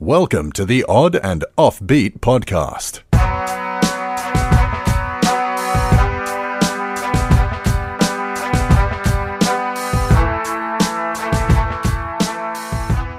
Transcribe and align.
Welcome 0.00 0.52
to 0.52 0.64
the 0.64 0.84
Odd 0.84 1.16
and 1.16 1.44
Offbeat 1.58 2.20
podcast. 2.20 3.02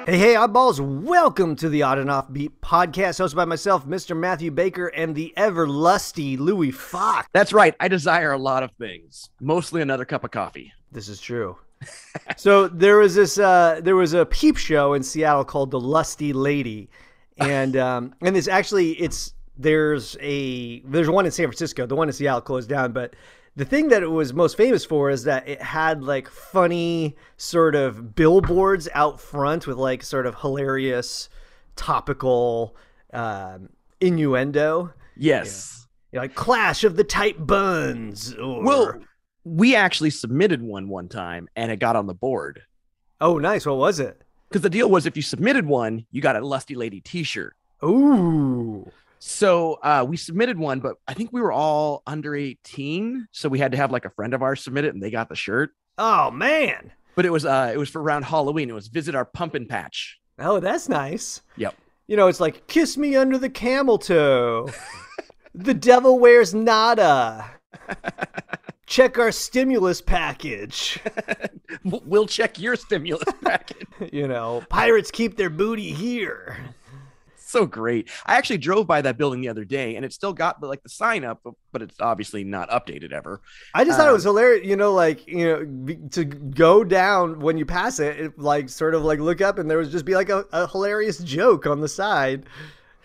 Hey, 0.06 0.18
hey, 0.18 0.36
oddballs, 0.36 0.80
welcome 0.80 1.58
to 1.58 1.68
the 1.68 1.84
Odd 1.84 1.98
and 1.98 2.10
Offbeat 2.10 2.52
podcast, 2.62 3.20
hosted 3.20 3.36
by 3.36 3.44
myself, 3.44 3.86
Mr. 3.86 4.16
Matthew 4.16 4.50
Baker, 4.50 4.88
and 4.88 5.14
the 5.14 5.34
ever 5.36 5.68
lusty 5.68 6.38
Louis 6.38 6.72
Fox. 6.72 7.28
That's 7.34 7.52
right. 7.52 7.76
I 7.82 7.90
desire 7.90 8.32
a 8.32 8.38
lot 8.38 8.64
of 8.64 8.72
things, 8.80 9.30
mostly 9.42 9.82
another 9.82 10.06
cup 10.06 10.24
of 10.24 10.32
coffee. 10.32 10.72
This 10.94 11.10
is 11.10 11.20
true. 11.20 11.58
So 12.38 12.68
there 12.68 12.98
was 12.98 13.16
this, 13.16 13.38
uh, 13.38 13.80
there 13.84 13.96
was 13.96 14.14
a 14.14 14.26
peep 14.26 14.58
show 14.58 14.94
in 14.94 15.04
Seattle 15.04 15.46
called 15.46 15.72
The 15.72 15.80
Lusty 15.80 16.34
Lady, 16.34 16.90
and 17.38 17.78
um, 17.78 18.14
and 18.22 18.36
it's 18.36 18.48
actually 18.48 18.92
it's 18.94 19.34
there's 19.58 20.18
a 20.22 20.80
there's 20.82 21.10
one 21.10 21.26
in 21.26 21.32
San 21.32 21.46
Francisco. 21.46 21.86
The 21.86 21.96
one 21.96 22.10
in 22.10 22.14
Seattle 22.14 22.42
closed 22.42 22.70
down, 22.70 22.92
but 22.92 23.16
the 23.56 23.66
thing 23.66 23.90
that 23.90 24.04
it 24.04 24.08
was 24.08 24.34
most 24.34 24.56
famous 24.56 24.86
for 24.86 25.10
is 25.10 25.26
that 25.26 25.48
it 25.48 25.62
had 25.62 26.02
like 26.04 26.30
funny 26.30 27.18
sort 27.38 27.76
of 27.76 28.16
billboards 28.16 28.88
out 28.94 29.20
front 29.20 29.68
with 29.68 29.78
like 29.78 30.02
sort 30.04 30.26
of 30.26 30.36
hilarious 30.36 31.30
topical 31.76 32.76
um, 33.14 33.70
innuendo. 34.00 34.94
Yes. 35.18 35.88
You 36.12 36.18
know, 36.18 36.24
like 36.24 36.36
Clash 36.36 36.84
of 36.84 36.96
the 36.96 37.04
Tight 37.04 37.46
Buns. 37.46 38.34
Or, 38.36 38.64
Well, 38.64 39.00
we 39.44 39.76
actually 39.76 40.10
submitted 40.10 40.62
one 40.62 40.90
one 40.90 41.08
time 41.08 41.50
and 41.56 41.72
it 41.72 41.80
got 41.80 41.96
on 41.96 42.08
the 42.08 42.14
board. 42.14 42.62
oh, 43.22 43.38
nice. 43.38 43.66
What 43.66 43.78
was 43.78 44.00
it? 44.00 44.22
Because 44.50 44.62
the 44.62 44.70
deal 44.70 44.90
was 44.90 45.06
if 45.06 45.16
you 45.16 45.22
submitted 45.22 45.66
one, 45.66 46.06
you 46.12 46.22
got 46.22 46.36
a 46.36 46.46
Lusty 46.46 46.76
Lady 46.76 47.02
t 47.02 47.24
shirt. 47.24 47.56
Ooh. 47.84 48.90
So 49.20 49.74
uh, 49.84 50.06
we 50.08 50.18
submitted 50.18 50.58
one, 50.58 50.80
but 50.80 50.96
I 51.08 51.14
think 51.14 51.32
we 51.34 51.42
were 51.42 51.52
all 51.52 52.02
under 52.08 52.36
18. 52.36 53.28
So 53.32 53.50
we 53.50 53.60
had 53.60 53.72
to 53.74 53.78
have 53.78 53.92
like 53.92 54.06
a 54.06 54.10
friend 54.10 54.34
of 54.34 54.42
ours 54.42 54.64
submit 54.64 54.86
it 54.86 54.94
and 54.94 55.04
they 55.04 55.12
got 55.12 55.30
the 55.30 55.36
shirt. 55.36 55.72
Oh 55.98 56.32
man. 56.32 56.92
But 57.16 57.26
it 57.26 57.32
was 57.32 57.46
uh 57.46 57.72
it 57.74 57.78
was 57.78 57.90
for 57.90 58.02
around 58.02 58.24
Halloween. 58.24 58.70
It 58.70 58.74
was 58.74 58.88
visit 58.88 59.16
our 59.16 59.26
pumpkin 59.26 59.68
patch. 59.68 60.20
Oh, 60.40 60.60
that's 60.60 60.88
nice. 60.88 61.42
Yep. 61.58 61.76
You 62.08 62.16
know, 62.16 62.28
it's 62.28 62.40
like 62.40 62.66
kiss 62.68 62.98
me 62.98 63.16
under 63.18 63.38
the 63.38 63.50
camel 63.50 63.98
toe. 63.98 64.70
the 65.54 65.74
devil 65.74 66.18
wears 66.18 66.54
nada. 66.54 67.52
Check 68.90 69.18
our 69.20 69.32
stimulus 69.32 70.02
package. 70.02 71.00
We'll 71.84 72.26
check 72.26 72.60
your 72.60 72.76
stimulus 72.76 73.24
package. 73.44 73.88
You 74.12 74.28
know, 74.28 74.64
pirates 74.70 75.12
keep 75.12 75.38
their 75.38 75.52
booty 75.52 75.92
here. 75.94 76.58
so 77.38 77.66
great. 77.68 78.10
I 78.26 78.38
actually 78.38 78.58
drove 78.58 78.88
by 78.88 79.02
that 79.04 79.18
building 79.18 79.42
the 79.42 79.50
other 79.50 79.64
day 79.66 79.96
and 79.96 80.04
it 80.04 80.12
still 80.12 80.34
got 80.34 80.62
like 80.64 80.82
the 80.82 80.90
sign 80.90 81.24
up, 81.24 81.42
but- 81.72 81.82
it's 81.84 82.00
obviously 82.00 82.44
not 82.44 82.70
updated 82.72 83.12
ever. 83.14 83.40
I 83.76 83.86
just 83.86 83.98
thought 83.98 84.08
it 84.08 84.10
Um, 84.10 84.14
was 84.16 84.24
hilarious, 84.24 84.66
you 84.66 84.76
know, 84.76 84.92
like, 84.94 85.28
you 85.28 85.46
know, 85.46 85.96
to 86.10 86.26
go 86.26 86.84
down 86.84 87.40
when 87.40 87.58
you 87.60 87.66
pass 87.68 88.00
it, 88.00 88.20
it, 88.20 88.40
like, 88.40 88.68
sort 88.70 88.96
of 88.96 89.04
like 89.04 89.20
look 89.20 89.40
up 89.40 89.60
and 89.60 89.70
there 89.70 89.78
was 89.78 89.92
just 89.92 90.06
be 90.06 90.16
like 90.16 90.30
a, 90.30 90.46
a 90.52 90.68
hilarious 90.68 91.20
joke 91.20 91.68
on 91.68 91.80
the 91.82 91.88
side. 91.88 92.48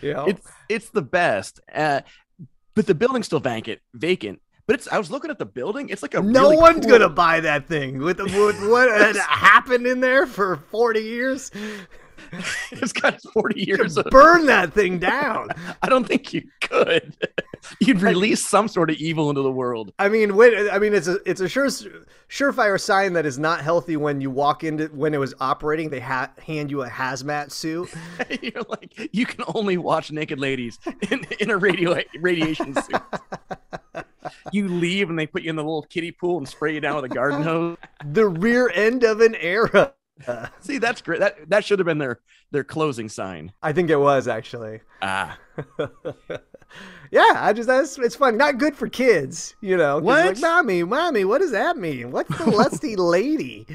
You 0.00 0.14
know? 0.14 0.24
It's 0.24 0.46
it's 0.70 0.88
the 0.90 1.02
best. 1.02 1.60
Uh, 1.72 2.00
but 2.74 2.86
the 2.86 2.94
building's 2.94 3.26
still 3.26 3.40
vacant. 3.40 3.80
Vacant. 3.92 4.40
But 4.66 4.74
it's. 4.76 4.88
I 4.88 4.98
was 4.98 5.10
looking 5.10 5.30
at 5.30 5.38
the 5.38 5.44
building. 5.46 5.88
It's 5.90 6.02
like 6.02 6.14
a. 6.14 6.22
no 6.22 6.42
really 6.42 6.56
one's 6.56 6.86
cool- 6.86 6.98
gonna 6.98 7.08
buy 7.10 7.40
that 7.40 7.68
thing 7.68 7.98
with, 7.98 8.18
with 8.20 8.70
what 8.70 8.88
had 8.90 9.16
happened 9.28 9.86
in 9.86 10.00
there 10.00 10.26
for 10.26 10.56
40 10.56 11.00
years. 11.00 11.50
It's 12.72 12.92
got 12.92 13.20
forty 13.32 13.64
years. 13.64 13.96
Of, 13.96 14.06
Burn 14.06 14.46
that 14.46 14.72
thing 14.72 14.98
down. 14.98 15.50
I 15.82 15.88
don't 15.88 16.04
think 16.06 16.32
you 16.32 16.42
could. 16.62 17.14
You'd 17.80 18.02
release 18.02 18.44
some 18.44 18.66
sort 18.66 18.90
of 18.90 18.96
evil 18.96 19.30
into 19.30 19.42
the 19.42 19.52
world. 19.52 19.92
I 20.00 20.08
mean, 20.08 20.34
when, 20.34 20.68
I 20.70 20.80
mean, 20.80 20.94
it's 20.94 21.06
a 21.06 21.18
it's 21.26 21.40
a 21.40 21.48
sure 21.48 21.66
surefire 22.28 22.80
sign 22.80 23.12
that 23.12 23.24
is 23.24 23.38
not 23.38 23.60
healthy 23.60 23.96
when 23.96 24.20
you 24.20 24.30
walk 24.30 24.64
into 24.64 24.86
when 24.88 25.14
it 25.14 25.18
was 25.18 25.32
operating. 25.38 25.90
They 25.90 26.00
ha- 26.00 26.32
hand 26.44 26.70
you 26.72 26.82
a 26.82 26.88
hazmat 26.88 27.52
suit. 27.52 27.92
You're 28.42 28.64
like 28.68 29.10
you 29.12 29.26
can 29.26 29.44
only 29.54 29.76
watch 29.76 30.10
naked 30.10 30.40
ladies 30.40 30.78
in, 31.10 31.24
in 31.38 31.50
a 31.50 31.56
radio 31.56 32.00
radiation 32.18 32.74
suit. 32.74 33.00
You 34.52 34.68
leave 34.68 35.10
and 35.10 35.18
they 35.18 35.26
put 35.26 35.42
you 35.42 35.50
in 35.50 35.56
the 35.56 35.62
little 35.64 35.82
kiddie 35.82 36.12
pool 36.12 36.38
and 36.38 36.48
spray 36.48 36.74
you 36.74 36.80
down 36.80 36.96
with 36.96 37.04
a 37.04 37.14
garden 37.14 37.42
hose. 37.44 37.76
the 38.04 38.26
rear 38.26 38.70
end 38.74 39.04
of 39.04 39.20
an 39.20 39.34
era. 39.36 39.92
See, 40.60 40.78
that's 40.78 41.02
great. 41.02 41.20
That 41.20 41.50
that 41.50 41.64
should 41.64 41.78
have 41.80 41.86
been 41.86 41.98
their 41.98 42.20
their 42.52 42.64
closing 42.64 43.08
sign. 43.08 43.52
I 43.62 43.72
think 43.72 43.90
it 43.90 43.96
was 43.96 44.28
actually. 44.28 44.80
Ah, 45.02 45.38
Yeah, 47.10 47.34
I 47.36 47.52
just 47.52 47.68
that's 47.68 47.98
it's 47.98 48.16
fun. 48.16 48.36
Not 48.36 48.58
good 48.58 48.74
for 48.74 48.88
kids, 48.88 49.54
you 49.60 49.76
know. 49.76 49.98
What? 49.98 50.26
Like, 50.26 50.40
mommy, 50.40 50.82
mommy, 50.82 51.24
what 51.24 51.38
does 51.40 51.52
that 51.52 51.76
mean? 51.76 52.10
What's 52.10 52.36
the 52.36 52.50
lusty 52.50 52.96
lady? 52.96 53.66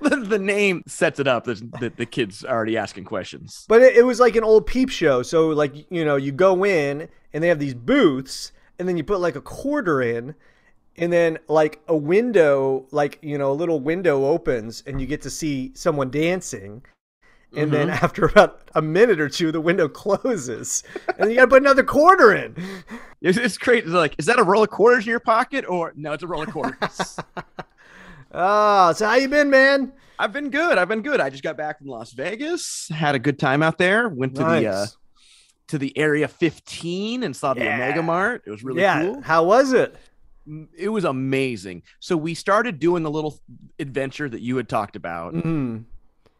the, 0.00 0.16
the 0.16 0.38
name 0.38 0.84
sets 0.86 1.18
it 1.18 1.26
up. 1.26 1.44
That 1.44 1.58
the, 1.80 1.92
the 1.96 2.06
kids 2.06 2.44
are 2.44 2.54
already 2.54 2.76
asking 2.76 3.04
questions. 3.04 3.64
But 3.68 3.82
it, 3.82 3.96
it 3.96 4.02
was 4.02 4.20
like 4.20 4.36
an 4.36 4.44
old 4.44 4.66
peep 4.66 4.90
show. 4.90 5.22
So 5.22 5.48
like 5.48 5.90
you 5.90 6.04
know, 6.04 6.14
you 6.16 6.30
go 6.30 6.64
in 6.64 7.08
and 7.32 7.42
they 7.42 7.48
have 7.48 7.58
these 7.58 7.74
booths, 7.74 8.52
and 8.80 8.88
then 8.88 8.96
you 8.96 9.04
put 9.04 9.20
like 9.20 9.36
a 9.36 9.40
quarter 9.42 10.00
in, 10.00 10.34
and 10.96 11.12
then 11.12 11.38
like 11.48 11.80
a 11.86 11.96
window, 11.96 12.86
like 12.90 13.18
you 13.20 13.36
know, 13.36 13.52
a 13.52 13.54
little 13.54 13.78
window 13.78 14.24
opens, 14.24 14.82
and 14.86 15.00
you 15.00 15.06
get 15.06 15.20
to 15.22 15.30
see 15.30 15.70
someone 15.74 16.10
dancing. 16.10 16.82
And 17.56 17.72
then 17.72 17.90
after 17.90 18.26
about 18.26 18.70
a 18.76 18.80
minute 18.82 19.20
or 19.20 19.28
two, 19.28 19.52
the 19.52 19.60
window 19.60 19.88
closes, 20.02 20.82
and 21.08 21.18
then 21.18 21.30
you 21.30 21.36
got 21.36 21.42
to 21.42 21.48
put 21.48 21.62
another 21.62 21.82
quarter 21.82 22.32
in. 22.34 22.56
It's, 23.20 23.36
it's 23.36 23.58
great. 23.58 23.84
It's 23.84 23.92
like, 23.92 24.14
is 24.18 24.26
that 24.26 24.38
a 24.38 24.44
roll 24.44 24.62
of 24.62 24.70
quarters 24.70 25.04
in 25.04 25.10
your 25.10 25.20
pocket, 25.20 25.64
or 25.68 25.92
no? 25.94 26.12
It's 26.12 26.22
a 26.22 26.26
roll 26.26 26.42
of 26.42 26.50
quarters. 26.50 27.18
Oh, 28.32 28.92
so 28.96 29.06
how 29.06 29.16
you 29.16 29.28
been, 29.28 29.50
man? 29.50 29.92
I've 30.18 30.32
been 30.32 30.48
good. 30.48 30.78
I've 30.78 30.88
been 30.88 31.02
good. 31.02 31.20
I 31.20 31.28
just 31.28 31.42
got 31.42 31.56
back 31.56 31.78
from 31.78 31.88
Las 31.88 32.12
Vegas. 32.12 32.88
Had 32.88 33.14
a 33.14 33.18
good 33.18 33.38
time 33.38 33.62
out 33.62 33.78
there. 33.78 34.08
Went 34.08 34.36
to 34.36 34.42
the 34.42 34.46
uh, 34.46 34.60
Nice. 34.60 34.96
To 35.70 35.78
the 35.78 35.96
Area 35.96 36.28
15 36.28 37.22
and 37.24 37.34
saw 37.34 37.54
the 37.54 37.64
Yeah. 37.64 37.74
Omega 37.74 38.02
Mart. 38.02 38.42
It 38.46 38.50
was 38.50 38.62
really 38.62 38.82
yeah, 38.82 39.02
cool. 39.02 39.20
how 39.22 39.44
was 39.44 39.72
it? 39.72 39.96
It 40.76 40.88
was 40.88 41.04
amazing. 41.04 41.82
So 42.00 42.16
we 42.16 42.34
started 42.34 42.78
doing 42.78 43.02
the 43.02 43.10
little 43.10 43.40
adventure 43.78 44.28
that 44.28 44.40
you 44.40 44.56
had 44.56 44.68
talked 44.68 44.96
about, 44.96 45.34
Mm. 45.34 45.84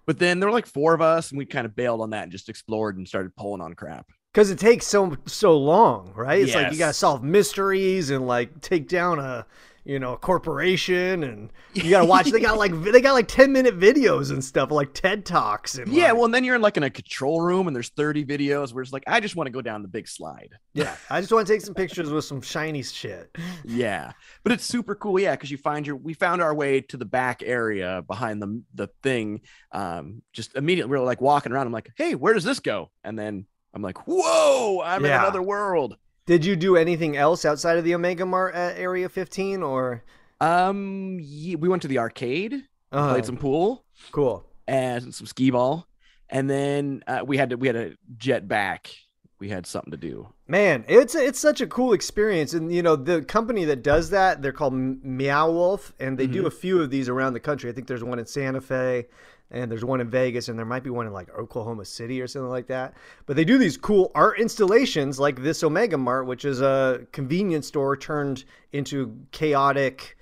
but 0.06 0.18
then 0.18 0.40
there 0.40 0.48
were 0.48 0.52
like 0.52 0.66
four 0.66 0.94
of 0.94 1.00
us, 1.00 1.30
and 1.30 1.38
we 1.38 1.44
kind 1.46 1.64
of 1.64 1.76
bailed 1.76 2.00
on 2.00 2.10
that 2.10 2.24
and 2.24 2.32
just 2.32 2.48
explored 2.48 2.96
and 2.96 3.06
started 3.06 3.34
pulling 3.36 3.60
on 3.60 3.74
crap. 3.74 4.06
Because 4.32 4.50
it 4.50 4.58
takes 4.58 4.86
so 4.86 5.16
so 5.26 5.56
long, 5.58 6.12
right? 6.14 6.40
It's 6.42 6.54
like 6.54 6.72
you 6.72 6.78
gotta 6.78 6.92
solve 6.92 7.22
mysteries 7.24 8.10
and 8.10 8.26
like 8.26 8.60
take 8.60 8.88
down 8.88 9.18
a 9.18 9.44
you 9.84 9.98
know 9.98 10.12
a 10.14 10.16
corporation, 10.16 11.24
and 11.24 11.50
you 11.74 11.90
gotta 11.90 12.04
watch. 12.06 12.30
they 12.30 12.40
got 12.40 12.58
like 12.58 12.72
they 12.82 13.00
got 13.00 13.12
like 13.12 13.28
ten 13.28 13.52
minute 13.52 13.78
videos 13.78 14.30
and 14.30 14.42
stuff, 14.44 14.70
like 14.70 14.92
TED 14.94 15.24
talks 15.24 15.76
and 15.76 15.92
Yeah, 15.92 16.06
like- 16.08 16.14
well, 16.14 16.24
and 16.26 16.34
then 16.34 16.44
you're 16.44 16.56
in 16.56 16.62
like 16.62 16.76
in 16.76 16.82
a 16.82 16.90
control 16.90 17.40
room, 17.40 17.66
and 17.66 17.74
there's 17.74 17.90
30 17.90 18.24
videos 18.24 18.72
where 18.72 18.82
it's 18.82 18.92
like, 18.92 19.04
I 19.06 19.20
just 19.20 19.36
want 19.36 19.46
to 19.46 19.50
go 19.52 19.60
down 19.62 19.82
the 19.82 19.88
big 19.88 20.08
slide. 20.08 20.50
yeah. 20.74 20.94
I 21.08 21.20
just 21.20 21.32
want 21.32 21.46
to 21.46 21.52
take 21.52 21.62
some 21.62 21.74
pictures 21.74 22.10
with 22.10 22.24
some 22.24 22.40
shiny 22.42 22.82
shit. 22.82 23.30
Yeah, 23.64 24.12
but 24.42 24.52
it's 24.52 24.64
super 24.64 24.94
cool. 24.94 25.18
Yeah, 25.20 25.32
because 25.32 25.50
you 25.50 25.58
find 25.58 25.86
your 25.86 25.96
we 25.96 26.14
found 26.14 26.42
our 26.42 26.54
way 26.54 26.80
to 26.82 26.96
the 26.96 27.04
back 27.04 27.42
area 27.44 28.02
behind 28.06 28.40
the 28.42 28.62
the 28.74 28.88
thing. 29.02 29.40
Um, 29.72 30.22
just 30.32 30.56
immediately 30.56 30.90
we're 30.90 31.04
like 31.04 31.20
walking 31.20 31.52
around. 31.52 31.66
I'm 31.66 31.72
like, 31.72 31.90
hey, 31.96 32.14
where 32.14 32.34
does 32.34 32.44
this 32.44 32.60
go? 32.60 32.90
And 33.04 33.18
then 33.18 33.46
I'm 33.74 33.82
like, 33.82 34.06
whoa, 34.08 34.80
I'm 34.84 35.04
in 35.04 35.12
another 35.12 35.42
world. 35.42 35.96
Did 36.30 36.44
you 36.44 36.54
do 36.54 36.76
anything 36.76 37.16
else 37.16 37.44
outside 37.44 37.76
of 37.76 37.82
the 37.82 37.92
Omega 37.92 38.24
Mart 38.24 38.54
at 38.54 38.78
Area 38.78 39.08
15 39.08 39.64
or? 39.64 40.04
Um, 40.40 41.16
we 41.16 41.56
went 41.56 41.82
to 41.82 41.88
the 41.88 41.98
arcade, 41.98 42.54
Uh, 42.92 43.10
played 43.14 43.26
some 43.26 43.36
pool 43.36 43.84
cool. 44.12 44.46
and 44.68 45.12
some 45.12 45.26
skee 45.26 45.50
ball, 45.50 45.88
and 46.28 46.48
then 46.48 47.02
uh, 47.08 47.24
we 47.26 47.36
had 47.36 47.50
to 47.50 47.56
we 47.56 47.66
had 47.66 47.74
to 47.74 47.96
jet 48.16 48.46
back. 48.46 48.94
We 49.40 49.48
had 49.48 49.66
something 49.66 49.90
to 49.90 49.96
do. 49.96 50.28
Man, 50.46 50.84
it's 50.86 51.14
it's 51.14 51.40
such 51.40 51.62
a 51.62 51.66
cool 51.66 51.94
experience, 51.94 52.52
and 52.52 52.72
you 52.72 52.82
know 52.82 52.94
the 52.94 53.22
company 53.22 53.64
that 53.64 53.82
does 53.82 54.10
that, 54.10 54.42
they're 54.42 54.52
called 54.52 54.74
Meow 54.74 55.50
Wolf, 55.50 55.94
and 55.98 56.18
they 56.18 56.26
do 56.26 56.46
a 56.46 56.50
few 56.50 56.80
of 56.82 56.90
these 56.90 57.08
around 57.08 57.32
the 57.32 57.40
country. 57.40 57.70
I 57.70 57.72
think 57.72 57.86
there's 57.86 58.04
one 58.04 58.18
in 58.18 58.26
Santa 58.26 58.60
Fe, 58.60 59.06
and 59.50 59.70
there's 59.70 59.84
one 59.84 60.02
in 60.02 60.10
Vegas, 60.10 60.48
and 60.48 60.58
there 60.58 60.66
might 60.66 60.84
be 60.84 60.90
one 60.90 61.06
in 61.06 61.14
like 61.14 61.34
Oklahoma 61.36 61.86
City 61.86 62.20
or 62.20 62.26
something 62.26 62.50
like 62.50 62.66
that. 62.66 62.94
But 63.24 63.36
they 63.36 63.44
do 63.46 63.56
these 63.56 63.78
cool 63.78 64.12
art 64.14 64.38
installations, 64.38 65.18
like 65.18 65.42
this 65.42 65.64
Omega 65.64 65.96
Mart, 65.96 66.26
which 66.26 66.44
is 66.44 66.60
a 66.60 67.06
convenience 67.12 67.66
store 67.66 67.96
turned 67.96 68.44
into 68.72 69.16
chaotic 69.32 70.18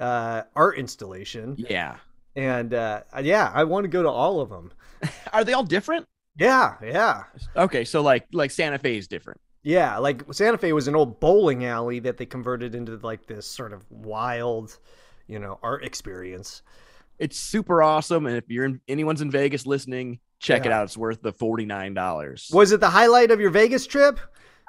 uh, 0.00 0.42
art 0.56 0.78
installation. 0.78 1.56
Yeah, 1.58 1.96
And 2.34 2.72
uh, 2.72 3.02
yeah, 3.22 3.52
I 3.54 3.64
want 3.64 3.84
to 3.84 3.88
go 3.88 4.02
to 4.02 4.08
all 4.08 4.40
of 4.40 4.48
them. 4.48 4.72
are 5.32 5.44
they 5.44 5.52
all 5.52 5.64
different? 5.64 6.06
Yeah, 6.36 6.74
yeah. 6.82 7.24
Okay, 7.56 7.84
so 7.84 8.00
like 8.02 8.26
like 8.32 8.50
Santa 8.50 8.78
Fe 8.78 8.96
is 8.96 9.06
different. 9.08 9.40
Yeah, 9.62 9.98
like 9.98 10.22
Santa 10.32 10.58
Fe 10.58 10.72
was 10.72 10.88
an 10.88 10.96
old 10.96 11.20
bowling 11.20 11.64
alley 11.66 11.98
that 12.00 12.16
they 12.16 12.26
converted 12.26 12.74
into 12.74 12.96
like 12.96 13.26
this 13.26 13.46
sort 13.46 13.72
of 13.72 13.84
wild, 13.90 14.76
you 15.28 15.38
know, 15.38 15.58
art 15.62 15.84
experience. 15.84 16.62
It's 17.18 17.38
super 17.38 17.82
awesome. 17.82 18.26
And 18.26 18.36
if 18.36 18.44
you're 18.48 18.64
in 18.64 18.80
anyone's 18.88 19.22
in 19.22 19.30
Vegas 19.30 19.66
listening, 19.66 20.18
check 20.40 20.66
it 20.66 20.72
out. 20.72 20.84
It's 20.84 20.96
worth 20.96 21.22
the 21.22 21.32
forty 21.32 21.66
nine 21.66 21.94
dollars. 21.94 22.50
Was 22.52 22.72
it 22.72 22.80
the 22.80 22.90
highlight 22.90 23.30
of 23.30 23.38
your 23.40 23.50
Vegas 23.50 23.86
trip? 23.86 24.18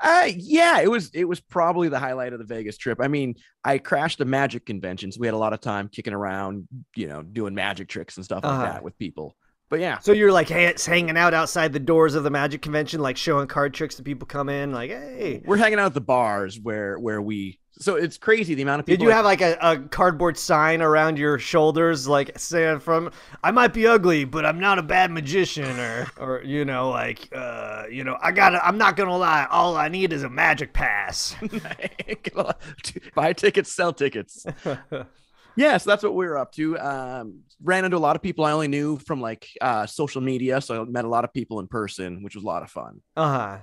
Uh, 0.02 0.28
yeah, 0.36 0.82
it 0.82 0.90
was. 0.92 1.10
It 1.14 1.26
was 1.26 1.40
probably 1.40 1.88
the 1.88 2.00
highlight 2.00 2.34
of 2.34 2.40
the 2.40 2.46
Vegas 2.46 2.78
trip. 2.78 3.00
I 3.02 3.08
mean, 3.08 3.36
I 3.64 3.78
crashed 3.78 4.20
a 4.22 4.26
magic 4.26 4.66
convention, 4.66 5.12
so 5.12 5.20
we 5.22 5.28
had 5.28 5.34
a 5.34 5.38
lot 5.38 5.54
of 5.54 5.62
time 5.62 5.88
kicking 5.88 6.14
around, 6.14 6.68
you 6.96 7.08
know, 7.08 7.22
doing 7.24 7.54
magic 7.56 7.88
tricks 7.90 8.18
and 8.18 8.26
stuff 8.26 8.44
like 8.44 8.54
Uh-huh. 8.54 8.64
that 8.66 8.84
with 8.84 8.98
people. 8.98 9.38
But 9.74 9.80
yeah, 9.80 9.98
So 9.98 10.12
you're 10.12 10.32
like 10.32 10.50
hey, 10.50 10.66
it's 10.66 10.86
hanging 10.86 11.18
out 11.18 11.34
outside 11.34 11.74
the 11.74 11.80
doors 11.80 12.14
of 12.14 12.24
the 12.24 12.30
magic 12.30 12.62
convention, 12.62 13.02
like 13.02 13.18
showing 13.18 13.48
card 13.48 13.74
tricks 13.74 13.96
to 13.96 14.04
people 14.04 14.28
come 14.28 14.48
in, 14.48 14.72
like, 14.72 14.92
hey. 14.92 15.42
we're 15.46 15.58
hanging 15.58 15.80
out 15.80 15.88
at 15.88 15.94
the 15.96 16.00
bars 16.00 16.60
where 16.60 17.00
where 17.00 17.24
we. 17.24 17.58
So 17.80 17.96
it's 17.96 18.20
crazy 18.20 18.54
the 18.54 18.62
amount 18.62 18.82
of 18.82 18.86
people. 18.86 18.98
Did 18.98 19.02
you 19.02 19.10
that- 19.10 19.16
have 19.16 19.26
like 19.26 19.42
a, 19.42 19.58
a 19.62 19.80
cardboard 19.80 20.38
sign 20.38 20.84
around 20.84 21.18
your 21.18 21.40
shoulders, 21.40 22.08
like 22.08 22.38
saying 22.38 22.82
from 22.82 23.10
"I 23.44 23.50
might 23.50 23.74
be 23.74 23.88
ugly, 23.88 24.26
but 24.26 24.46
I'm 24.46 24.60
not 24.60 24.78
a 24.78 24.84
bad 24.84 25.10
magician," 25.10 25.80
or 25.80 26.08
or 26.20 26.44
you 26.44 26.66
know, 26.66 26.92
like 26.92 27.28
uh, 27.36 27.86
you 27.90 28.04
know, 28.04 28.16
I 28.22 28.32
got 28.32 28.52
to 28.52 28.64
I'm 28.64 28.78
not 28.78 28.96
gonna 28.96 29.18
lie, 29.18 29.48
all 29.50 29.76
I 29.76 29.88
need 29.88 30.14
is 30.14 30.22
a 30.22 30.30
magic 30.30 30.74
pass. 30.74 31.36
buy 33.16 33.34
tickets, 33.34 33.74
sell 33.74 33.92
tickets. 33.92 34.46
Yes, 35.56 35.84
that's 35.84 36.04
what 36.04 36.16
we 36.16 36.26
were 36.26 36.38
up 36.38 36.52
to. 36.54 36.80
Um, 36.80 37.42
ran 37.62 37.86
into 37.86 37.98
a 37.98 38.00
lot 38.00 38.16
of 38.16 38.22
people 38.22 38.46
I 38.46 38.52
only 38.52 38.68
knew 38.68 38.98
from 38.98 39.22
like 39.22 39.48
uh, 39.62 39.86
social 39.86 40.22
media, 40.22 40.62
so 40.62 40.82
I 40.82 40.86
met 40.86 41.06
a 41.06 41.10
lot 41.10 41.24
of 41.24 41.34
people 41.34 41.60
in 41.60 41.68
person, 41.68 42.24
which 42.24 42.36
was 42.36 42.44
a 42.44 42.48
lot 42.48 42.64
of 42.64 42.72
fun. 42.72 43.02
Uh 43.16 43.38
huh. 43.38 43.58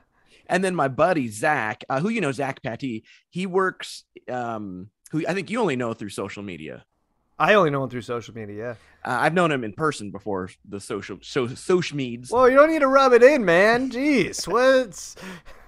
And 0.47 0.65
then 0.65 0.75
my 0.75 0.89
buddy 0.89 1.29
Zach, 1.29 1.85
uh, 1.89 2.01
who 2.01 2.09
you 2.09 2.21
know, 2.21 2.33
Zach 2.33 2.63
Patty, 2.63 3.05
he 3.31 3.47
works. 3.47 4.05
Um, 4.29 4.91
who 5.11 5.27
I 5.27 5.35
think 5.35 5.51
you 5.51 5.61
only 5.61 5.77
know 5.77 5.93
through 5.93 6.11
social 6.11 6.43
media. 6.43 6.85
I 7.39 7.55
only 7.55 7.71
know 7.71 7.83
him 7.83 7.89
through 7.89 8.03
social 8.03 8.35
media. 8.35 8.77
Uh, 9.03 9.17
I've 9.19 9.33
known 9.33 9.51
him 9.51 9.65
in 9.65 9.73
person 9.73 10.11
before 10.11 10.51
the 10.69 10.79
social 10.79 11.19
so 11.23 11.47
social 11.49 11.97
meds. 11.97 12.31
Well, 12.31 12.51
you 12.51 12.57
don't 12.57 12.71
need 12.71 12.81
to 12.81 12.87
rub 12.87 13.15
it 13.15 13.23
in, 13.23 13.45
man. 13.45 13.91
Jeez, 13.91 14.47
what's 14.53 15.17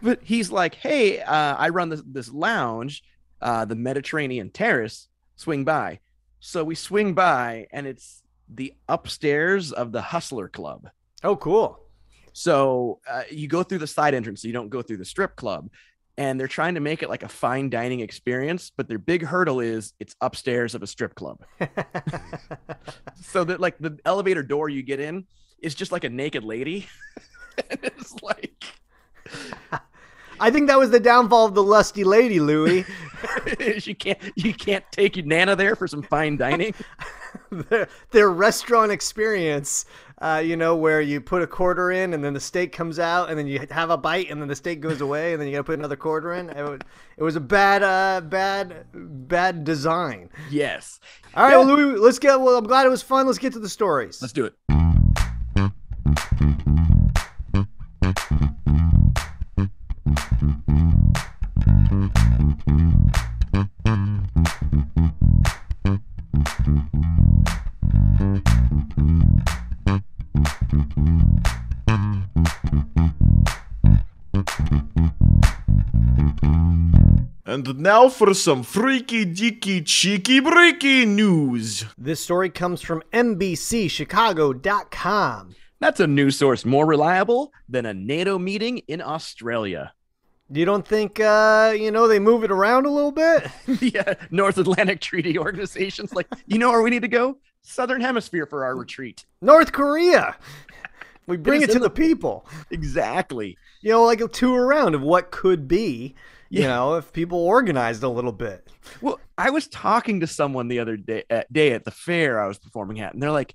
but 0.02 0.20
he's 0.22 0.52
like, 0.52 0.74
"Hey, 0.74 1.20
uh, 1.20 1.56
I 1.56 1.70
run 1.70 1.88
this 1.88 2.02
this 2.04 2.30
lounge, 2.30 3.02
uh, 3.40 3.64
the 3.64 3.74
Mediterranean 3.74 4.50
Terrace. 4.50 5.08
Swing 5.36 5.64
by." 5.64 6.00
So 6.44 6.64
we 6.64 6.74
swing 6.74 7.14
by, 7.14 7.68
and 7.70 7.86
it's 7.86 8.24
the 8.52 8.74
upstairs 8.88 9.70
of 9.70 9.92
the 9.92 10.02
Hustler 10.02 10.48
Club. 10.48 10.90
oh 11.22 11.36
cool. 11.36 11.78
So 12.32 12.98
uh, 13.08 13.22
you 13.30 13.46
go 13.46 13.62
through 13.62 13.78
the 13.78 13.86
side 13.86 14.12
entrance, 14.12 14.42
so 14.42 14.48
you 14.48 14.52
don't 14.52 14.68
go 14.68 14.82
through 14.82 14.96
the 14.96 15.04
strip 15.04 15.36
club. 15.36 15.70
And 16.18 16.40
they're 16.40 16.48
trying 16.48 16.74
to 16.74 16.80
make 16.80 17.04
it 17.04 17.08
like 17.08 17.22
a 17.22 17.28
fine 17.28 17.70
dining 17.70 18.00
experience, 18.00 18.72
but 18.76 18.88
their 18.88 18.98
big 18.98 19.24
hurdle 19.24 19.60
is 19.60 19.94
it's 20.00 20.16
upstairs 20.20 20.74
of 20.74 20.82
a 20.82 20.86
strip 20.86 21.14
club. 21.14 21.38
so 23.22 23.44
that 23.44 23.60
like 23.60 23.78
the 23.78 23.96
elevator 24.04 24.42
door 24.42 24.68
you 24.68 24.82
get 24.82 24.98
in 24.98 25.26
is 25.60 25.76
just 25.76 25.92
like 25.92 26.02
a 26.02 26.10
naked 26.10 26.42
lady. 26.42 26.88
and 27.70 27.78
it's 27.84 28.20
like 28.20 28.64
I 30.42 30.50
think 30.50 30.66
that 30.66 30.78
was 30.78 30.90
the 30.90 30.98
downfall 30.98 31.46
of 31.46 31.54
the 31.54 31.62
lusty 31.62 32.02
lady, 32.02 32.40
Louis. 32.40 32.84
you 33.84 33.94
can't 33.94 34.18
you 34.34 34.52
can't 34.52 34.84
take 34.90 35.16
your 35.16 35.24
nana 35.24 35.54
there 35.54 35.76
for 35.76 35.86
some 35.86 36.02
fine 36.02 36.36
dining. 36.36 36.74
their, 37.50 37.88
their 38.10 38.28
restaurant 38.28 38.90
experience, 38.90 39.84
uh, 40.20 40.42
you 40.44 40.56
know, 40.56 40.74
where 40.74 41.00
you 41.00 41.20
put 41.20 41.42
a 41.42 41.46
quarter 41.46 41.92
in 41.92 42.12
and 42.12 42.24
then 42.24 42.34
the 42.34 42.40
steak 42.40 42.72
comes 42.72 42.98
out 42.98 43.30
and 43.30 43.38
then 43.38 43.46
you 43.46 43.64
have 43.70 43.90
a 43.90 43.96
bite 43.96 44.30
and 44.30 44.40
then 44.40 44.48
the 44.48 44.56
steak 44.56 44.80
goes 44.80 45.00
away 45.00 45.32
and 45.32 45.40
then 45.40 45.46
you 45.46 45.54
got 45.54 45.58
to 45.60 45.64
put 45.64 45.78
another 45.78 45.94
quarter 45.96 46.34
in. 46.34 46.50
It 46.50 46.62
was, 46.64 46.80
it 47.18 47.22
was 47.22 47.36
a 47.36 47.40
bad, 47.40 47.84
uh, 47.84 48.20
bad, 48.22 48.86
bad 48.92 49.62
design. 49.62 50.28
yes. 50.50 50.98
All 51.34 51.44
right, 51.44 51.52
Yeah. 51.52 51.58
well, 51.58 51.66
Louis, 51.76 51.98
let's 52.00 52.18
get. 52.18 52.40
Well, 52.40 52.56
I'm 52.56 52.64
glad 52.66 52.84
it 52.84 52.90
was 52.90 53.02
fun. 53.02 53.26
Let's 53.26 53.38
get 53.38 53.52
to 53.52 53.60
the 53.60 53.68
stories. 53.68 54.20
Let's 54.20 54.32
do 54.32 54.44
it. 54.44 54.54
And 77.64 77.78
now 77.78 78.08
for 78.08 78.34
some 78.34 78.64
freaky 78.64 79.24
deaky 79.24 79.86
cheeky 79.86 80.40
breaky 80.40 81.06
news. 81.06 81.84
This 81.96 82.18
story 82.18 82.50
comes 82.50 82.82
from 82.82 83.04
NBCChicago.com. 83.12 85.54
That's 85.78 86.00
a 86.00 86.08
news 86.08 86.36
source 86.36 86.64
more 86.64 86.84
reliable 86.84 87.52
than 87.68 87.86
a 87.86 87.94
NATO 87.94 88.36
meeting 88.36 88.78
in 88.88 89.00
Australia. 89.00 89.92
You 90.50 90.64
don't 90.64 90.84
think, 90.84 91.20
uh, 91.20 91.72
you 91.78 91.92
know, 91.92 92.08
they 92.08 92.18
move 92.18 92.42
it 92.42 92.50
around 92.50 92.86
a 92.86 92.90
little 92.90 93.12
bit? 93.12 93.46
the 93.68 93.96
uh, 94.00 94.14
North 94.32 94.58
Atlantic 94.58 95.00
Treaty 95.00 95.38
Organization's 95.38 96.12
like, 96.12 96.26
you 96.46 96.58
know 96.58 96.70
where 96.70 96.82
we 96.82 96.90
need 96.90 97.02
to 97.02 97.08
go? 97.08 97.38
Southern 97.62 98.00
Hemisphere 98.00 98.46
for 98.46 98.64
our 98.64 98.74
retreat. 98.74 99.24
North 99.40 99.70
Korea. 99.70 100.36
We 101.28 101.36
bring 101.36 101.62
is 101.62 101.68
it 101.68 101.72
to 101.74 101.78
the 101.78 101.84
the- 101.84 101.90
people. 101.90 102.44
Exactly. 102.72 103.56
You 103.82 103.92
know, 103.92 104.02
like 104.02 104.20
a 104.20 104.26
tour 104.26 104.66
around 104.66 104.96
of 104.96 105.02
what 105.02 105.30
could 105.30 105.68
be. 105.68 106.16
You 106.52 106.62
Yeah. 106.62 106.68
know, 106.68 106.94
if 106.96 107.12
people 107.14 107.38
organized 107.38 108.02
a 108.02 108.08
little 108.10 108.30
bit. 108.32 108.68
Well, 109.00 109.18
I 109.38 109.48
was 109.48 109.68
talking 109.68 110.20
to 110.20 110.26
someone 110.26 110.68
the 110.68 110.80
other 110.80 110.98
day 110.98 111.24
at, 111.30 111.50
day 111.50 111.72
at 111.72 111.84
the 111.86 111.90
fair 111.90 112.38
I 112.38 112.46
was 112.46 112.58
performing 112.58 113.00
at, 113.00 113.14
and 113.14 113.22
they're 113.22 113.30
like, 113.30 113.54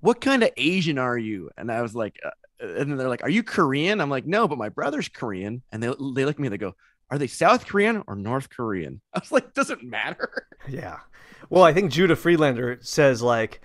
"What 0.00 0.20
kind 0.20 0.42
of 0.42 0.50
Asian 0.56 0.98
are 0.98 1.16
you?" 1.16 1.50
And 1.56 1.70
I 1.70 1.80
was 1.80 1.94
like, 1.94 2.18
uh, 2.24 2.30
and 2.60 2.90
then 2.90 2.96
they're 2.96 3.08
like, 3.08 3.22
"Are 3.22 3.30
you 3.30 3.44
Korean?" 3.44 4.00
I'm 4.00 4.10
like, 4.10 4.26
"No, 4.26 4.48
but 4.48 4.58
my 4.58 4.68
brother's 4.68 5.08
Korean." 5.08 5.62
And 5.70 5.80
they 5.80 5.86
they 5.86 6.24
look 6.24 6.34
at 6.34 6.38
me, 6.40 6.48
and 6.48 6.52
they 6.52 6.58
go, 6.58 6.74
"Are 7.08 7.18
they 7.18 7.28
South 7.28 7.66
Korean 7.68 8.02
or 8.08 8.16
North 8.16 8.50
Korean?" 8.50 9.00
I 9.14 9.20
was 9.20 9.30
like, 9.30 9.54
"Doesn't 9.54 9.84
matter." 9.84 10.48
Yeah. 10.68 10.98
Well, 11.50 11.62
I 11.62 11.72
think 11.72 11.92
Judah 11.92 12.16
Friedlander 12.16 12.78
says 12.80 13.22
like, 13.22 13.60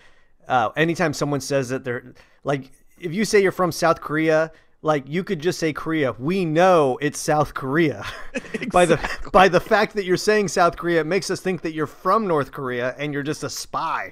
uh, 0.48 0.70
anytime 0.78 1.14
someone 1.14 1.42
says 1.42 1.70
that 1.70 1.84
they're 1.84 2.14
like, 2.44 2.72
if 3.00 3.14
you 3.14 3.26
say 3.26 3.42
you're 3.42 3.52
from 3.52 3.72
South 3.72 4.00
Korea, 4.00 4.52
like 4.84 5.06
you 5.08 5.24
could 5.24 5.40
just 5.40 5.60
say 5.60 5.74
Korea. 5.74 6.14
We 6.20 6.46
know 6.46 7.00
it's 7.02 7.18
South 7.18 7.54
Korea. 7.54 8.06
by 8.72 8.86
the 8.86 9.00
by 9.32 9.48
the 9.48 9.60
fact 9.60 9.96
that 9.96 10.04
you're 10.04 10.18
saying 10.18 10.50
South 10.50 10.78
Korea, 10.78 11.02
it 11.02 11.08
makes 11.08 11.32
us 11.32 11.40
think 11.40 11.62
that 11.62 11.74
you're 11.74 11.88
from 11.88 12.28
North 12.28 12.52
Korea 12.52 12.94
and 13.00 13.14
you're 13.14 13.24
just 13.24 13.44
a 13.44 13.50
spy. 13.50 14.12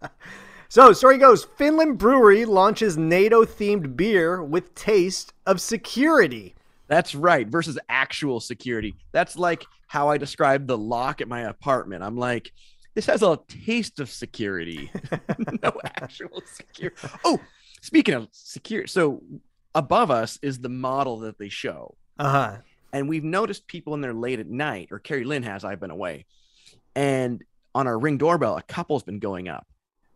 so, 0.68 0.92
story 0.92 1.18
goes 1.18 1.44
Finland 1.56 1.98
Brewery 1.98 2.44
launches 2.44 2.96
NATO 2.96 3.44
themed 3.44 3.96
beer 3.96 4.42
with 4.42 4.74
taste 4.74 5.32
of 5.46 5.60
security. 5.60 6.54
That's 6.88 7.14
right. 7.14 7.48
Versus 7.48 7.78
actual 7.88 8.38
security. 8.38 8.94
That's 9.12 9.36
like 9.36 9.64
how 9.88 10.08
I 10.08 10.18
described 10.18 10.68
the 10.68 10.78
lock 10.78 11.20
at 11.20 11.28
my 11.28 11.40
apartment. 11.42 12.04
I'm 12.04 12.16
like, 12.16 12.52
this 12.94 13.06
has 13.06 13.22
a 13.22 13.38
taste 13.48 13.98
of 13.98 14.08
security. 14.08 14.90
no 15.62 15.72
actual 15.84 16.42
security. 16.46 16.96
Oh, 17.24 17.40
speaking 17.86 18.14
of 18.14 18.28
security, 18.32 18.88
so 18.88 19.22
above 19.74 20.10
us 20.10 20.38
is 20.42 20.58
the 20.58 20.68
model 20.68 21.20
that 21.20 21.38
they 21.38 21.48
show. 21.48 21.96
Uh 22.18 22.30
huh. 22.30 22.56
And 22.92 23.08
we've 23.08 23.24
noticed 23.24 23.66
people 23.66 23.94
in 23.94 24.00
there 24.00 24.14
late 24.14 24.40
at 24.40 24.48
night, 24.48 24.88
or 24.90 24.98
Carrie 24.98 25.24
Lynn 25.24 25.42
has, 25.42 25.64
I've 25.64 25.80
been 25.80 25.90
away. 25.90 26.26
And 26.94 27.42
on 27.74 27.86
our 27.86 27.98
ring 27.98 28.16
doorbell, 28.18 28.56
a 28.56 28.62
couple's 28.62 29.02
been 29.02 29.18
going 29.18 29.48
up. 29.48 29.66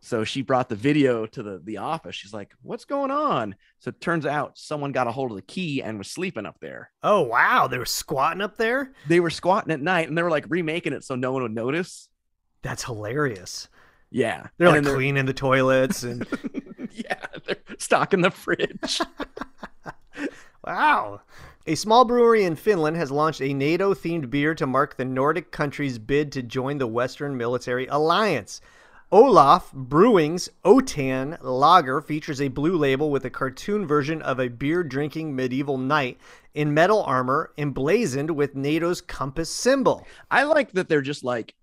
So 0.03 0.23
she 0.23 0.41
brought 0.41 0.67
the 0.67 0.75
video 0.75 1.27
to 1.27 1.43
the, 1.43 1.61
the 1.63 1.77
office. 1.77 2.15
She's 2.15 2.33
like, 2.33 2.53
What's 2.63 2.85
going 2.85 3.11
on? 3.11 3.55
So 3.79 3.89
it 3.89 4.01
turns 4.01 4.25
out 4.25 4.57
someone 4.57 4.91
got 4.91 5.07
a 5.07 5.11
hold 5.11 5.31
of 5.31 5.37
the 5.37 5.43
key 5.43 5.83
and 5.83 5.99
was 5.99 6.09
sleeping 6.09 6.47
up 6.47 6.57
there. 6.59 6.91
Oh 7.03 7.21
wow, 7.21 7.67
they 7.67 7.77
were 7.77 7.85
squatting 7.85 8.41
up 8.41 8.57
there. 8.57 8.93
They 9.07 9.19
were 9.19 9.29
squatting 9.29 9.71
at 9.71 9.79
night 9.79 10.09
and 10.09 10.17
they 10.17 10.23
were 10.23 10.31
like 10.31 10.45
remaking 10.49 10.93
it 10.93 11.03
so 11.03 11.15
no 11.15 11.31
one 11.31 11.43
would 11.43 11.53
notice. 11.53 12.09
That's 12.63 12.83
hilarious. 12.83 13.69
Yeah. 14.09 14.47
They're 14.57 14.75
And 14.75 14.85
like 14.85 14.95
cleaning 14.95 15.25
the 15.25 15.33
toilets 15.33 16.03
and 16.03 16.27
yeah, 16.91 17.25
they're 17.45 17.55
stocking 17.81 18.21
the 18.21 18.31
fridge. 18.31 19.01
wow. 20.65 21.21
A 21.67 21.75
small 21.75 22.05
brewery 22.05 22.43
in 22.43 22.55
Finland 22.55 22.97
has 22.97 23.11
launched 23.11 23.41
a 23.41 23.53
NATO 23.53 23.93
themed 23.93 24.29
beer 24.29 24.55
to 24.55 24.65
mark 24.65 24.97
the 24.97 25.05
Nordic 25.05 25.51
country's 25.51 25.99
bid 25.99 26.31
to 26.31 26.41
join 26.41 26.77
the 26.77 26.87
Western 26.87 27.37
Military 27.37 27.85
Alliance. 27.87 28.61
Olaf 29.11 29.73
Brewing's 29.73 30.49
Otan 30.63 31.37
Lager 31.41 31.99
features 31.99 32.39
a 32.39 32.47
blue 32.47 32.77
label 32.77 33.11
with 33.11 33.25
a 33.25 33.29
cartoon 33.29 33.85
version 33.85 34.21
of 34.21 34.39
a 34.39 34.47
beer 34.47 34.83
drinking 34.83 35.35
medieval 35.35 35.77
knight 35.77 36.17
in 36.53 36.73
metal 36.73 37.03
armor 37.03 37.51
emblazoned 37.57 38.31
with 38.31 38.55
NATO's 38.55 39.01
compass 39.01 39.49
symbol. 39.49 40.07
I 40.31 40.43
like 40.43 40.71
that 40.71 40.87
they're 40.87 41.01
just 41.01 41.25
like, 41.25 41.55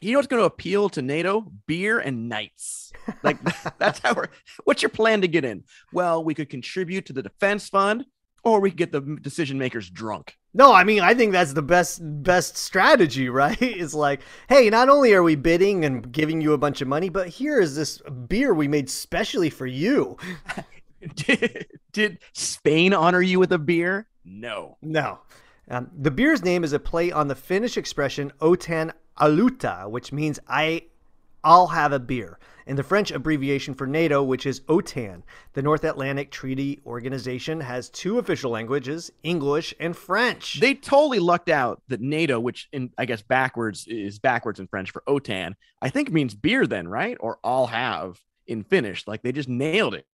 you 0.00 0.12
know 0.12 0.18
what's 0.18 0.28
going 0.28 0.40
to 0.40 0.46
appeal 0.46 0.88
to 0.90 1.02
NATO? 1.02 1.50
Beer 1.66 1.98
and 1.98 2.28
knights. 2.28 2.92
Like 3.22 3.38
that's 3.78 3.98
how 3.98 4.14
we're. 4.14 4.28
What's 4.64 4.82
your 4.82 4.88
plan 4.88 5.20
to 5.22 5.28
get 5.28 5.44
in? 5.44 5.64
Well, 5.92 6.22
we 6.22 6.32
could 6.32 6.48
contribute 6.48 7.06
to 7.06 7.12
the 7.12 7.22
defense 7.22 7.68
fund, 7.68 8.06
or 8.44 8.60
we 8.60 8.70
could 8.70 8.78
get 8.78 8.92
the 8.92 9.18
decision 9.20 9.58
makers 9.58 9.90
drunk. 9.90 10.36
No, 10.54 10.72
I 10.72 10.84
mean 10.84 11.00
I 11.00 11.14
think 11.14 11.32
that's 11.32 11.52
the 11.52 11.62
best 11.62 12.00
best 12.02 12.56
strategy, 12.56 13.28
right? 13.28 13.60
Is 13.60 13.94
like, 13.94 14.20
hey, 14.48 14.70
not 14.70 14.88
only 14.88 15.12
are 15.12 15.22
we 15.22 15.34
bidding 15.34 15.84
and 15.84 16.10
giving 16.12 16.40
you 16.40 16.52
a 16.52 16.58
bunch 16.58 16.80
of 16.80 16.88
money, 16.88 17.08
but 17.08 17.28
here 17.28 17.60
is 17.60 17.74
this 17.74 18.00
beer 18.28 18.54
we 18.54 18.68
made 18.68 18.88
specially 18.88 19.50
for 19.50 19.66
you. 19.66 20.16
did, 21.14 21.66
did 21.92 22.18
Spain 22.32 22.92
honor 22.92 23.22
you 23.22 23.38
with 23.38 23.52
a 23.52 23.58
beer? 23.58 24.06
No. 24.24 24.76
No. 24.82 25.20
Um, 25.68 25.90
the 25.96 26.10
beer's 26.10 26.42
name 26.42 26.64
is 26.64 26.72
a 26.72 26.80
play 26.80 27.12
on 27.12 27.28
the 27.28 27.34
Finnish 27.34 27.76
expression 27.76 28.32
"otan 28.40 28.92
olutta," 29.20 29.88
which 29.90 30.12
means 30.12 30.38
I, 30.48 30.84
I'll 31.44 31.68
have 31.68 31.92
a 31.92 31.98
beer, 31.98 32.38
and 32.66 32.78
the 32.78 32.82
French 32.82 33.10
abbreviation 33.10 33.74
for 33.74 33.86
NATO, 33.86 34.22
which 34.22 34.46
is 34.46 34.60
OTAN. 34.60 35.22
The 35.52 35.62
North 35.62 35.84
Atlantic 35.84 36.30
Treaty 36.30 36.80
Organization 36.86 37.60
has 37.60 37.88
two 37.88 38.18
official 38.18 38.50
languages: 38.50 39.10
English 39.22 39.74
and 39.80 39.96
French. 39.96 40.60
They 40.60 40.74
totally 40.74 41.18
lucked 41.18 41.48
out 41.48 41.82
that 41.88 42.00
NATO, 42.00 42.40
which 42.40 42.68
in 42.72 42.90
I 42.98 43.04
guess 43.04 43.22
backwards 43.22 43.86
is 43.86 44.18
backwards 44.18 44.60
in 44.60 44.66
French 44.66 44.90
for 44.90 45.02
OTAN, 45.06 45.54
I 45.82 45.88
think 45.90 46.10
means 46.10 46.34
beer 46.34 46.66
then, 46.66 46.88
right? 46.88 47.16
Or 47.20 47.38
I'll 47.44 47.66
have 47.68 48.20
in 48.46 48.64
Finnish. 48.64 49.06
Like 49.06 49.22
they 49.22 49.32
just 49.32 49.48
nailed 49.48 49.94
it. 49.94 50.06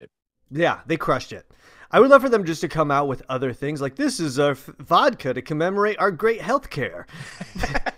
Yeah, 0.50 0.80
they 0.86 0.96
crushed 0.96 1.32
it. 1.32 1.50
I 1.90 2.00
would 2.00 2.10
love 2.10 2.22
for 2.22 2.28
them 2.28 2.44
just 2.44 2.60
to 2.62 2.68
come 2.68 2.90
out 2.90 3.08
with 3.08 3.22
other 3.28 3.52
things 3.52 3.80
like 3.80 3.96
this 3.96 4.18
is 4.18 4.38
a 4.38 4.50
f- 4.50 4.70
vodka 4.78 5.32
to 5.34 5.42
commemorate 5.42 5.98
our 5.98 6.10
great 6.10 6.40
health 6.40 6.68
care. 6.68 7.06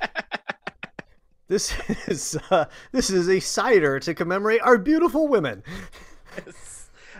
this 1.48 1.74
is 2.08 2.38
uh, 2.50 2.66
this 2.92 3.10
is 3.10 3.28
a 3.28 3.40
cider 3.40 3.98
to 4.00 4.14
commemorate 4.14 4.60
our 4.62 4.78
beautiful 4.78 5.28
women. 5.28 5.62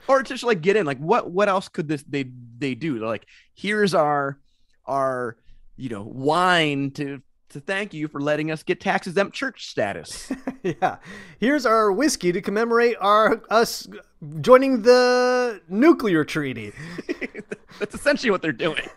or 0.06 0.23
just 0.23 0.44
like 0.44 0.61
get 0.61 0.76
in 0.76 0.87
like 0.87 0.99
what 0.99 1.30
what 1.30 1.49
else 1.49 1.68
could 1.68 1.88
this 1.88 2.04
they 2.08 2.30
they 2.58 2.75
do 2.75 2.99
They're 2.99 3.08
like 3.08 3.26
here's 3.54 3.94
our 3.94 4.38
our 4.87 5.37
you 5.76 5.88
know 5.88 6.02
wine 6.02 6.90
to 6.92 7.20
to 7.50 7.61
thank 7.61 7.94
you 7.94 8.08
for 8.08 8.20
letting 8.20 8.50
us 8.50 8.62
get 8.62 8.80
tax 8.80 9.06
exempt 9.06 9.35
church 9.35 9.66
status 9.66 10.30
yeah. 10.62 10.97
Here's 11.38 11.66
our 11.66 11.92
whiskey 11.92 12.32
to 12.32 12.40
commemorate 12.40 12.97
our 13.00 13.42
us 13.50 13.87
joining 14.40 14.82
the 14.82 15.61
nuclear 15.68 16.25
treaty. 16.25 16.73
that's 17.78 17.94
essentially 17.94 18.30
what 18.30 18.42
they're 18.42 18.52
doing 18.52 18.88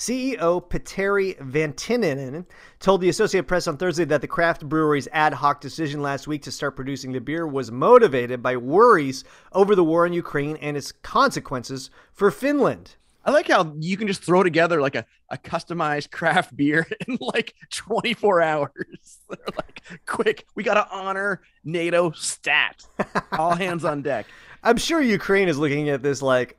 CEO 0.00 0.66
Petteri 0.66 1.36
Vanttinen 1.40 2.46
told 2.78 3.02
the 3.02 3.10
Associated 3.10 3.46
Press 3.46 3.66
on 3.66 3.76
Thursday 3.76 4.06
that 4.06 4.22
the 4.22 4.26
craft 4.26 4.66
brewery's 4.66 5.06
ad 5.12 5.34
hoc 5.34 5.60
decision 5.60 6.00
last 6.00 6.26
week 6.26 6.40
to 6.44 6.50
start 6.50 6.74
producing 6.74 7.12
the 7.12 7.20
beer 7.20 7.46
was 7.46 7.70
motivated 7.70 8.42
by 8.42 8.56
worries 8.56 9.24
over 9.52 9.74
the 9.74 9.84
war 9.84 10.06
in 10.06 10.14
Ukraine 10.14 10.56
and 10.56 10.74
its 10.74 10.90
consequences 10.90 11.90
for 12.14 12.30
Finland. 12.30 12.96
I 13.26 13.30
like 13.30 13.48
how 13.48 13.74
you 13.78 13.98
can 13.98 14.08
just 14.08 14.22
throw 14.22 14.42
together 14.42 14.80
like 14.80 14.94
a, 14.94 15.04
a 15.28 15.36
customized 15.36 16.10
craft 16.10 16.56
beer 16.56 16.86
in 17.06 17.18
like 17.20 17.54
24 17.68 18.40
hours. 18.40 19.18
They're 19.28 19.38
like, 19.54 19.82
quick, 20.06 20.46
we 20.54 20.62
got 20.62 20.82
to 20.82 20.88
honor 20.90 21.42
NATO 21.62 22.12
stat. 22.12 22.86
All 23.32 23.54
hands 23.54 23.84
on 23.84 24.00
deck. 24.00 24.24
I'm 24.62 24.78
sure 24.78 25.02
Ukraine 25.02 25.48
is 25.48 25.58
looking 25.58 25.90
at 25.90 26.02
this 26.02 26.22
like, 26.22 26.50
"C- 26.50 26.56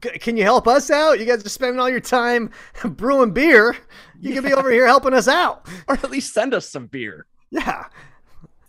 can 0.00 0.36
you 0.36 0.42
help 0.42 0.66
us 0.66 0.90
out? 0.90 1.18
You 1.18 1.24
guys 1.24 1.44
are 1.44 1.48
spending 1.48 1.80
all 1.80 1.88
your 1.88 2.00
time 2.00 2.50
brewing 2.84 3.32
beer. 3.32 3.76
You 4.20 4.34
can 4.34 4.44
be 4.44 4.52
over 4.52 4.70
here 4.70 4.86
helping 4.86 5.14
us 5.14 5.28
out. 5.28 5.66
Or 5.88 5.94
at 5.94 6.10
least 6.10 6.34
send 6.34 6.54
us 6.54 6.68
some 6.68 6.86
beer. 6.86 7.26
Yeah. 7.50 7.84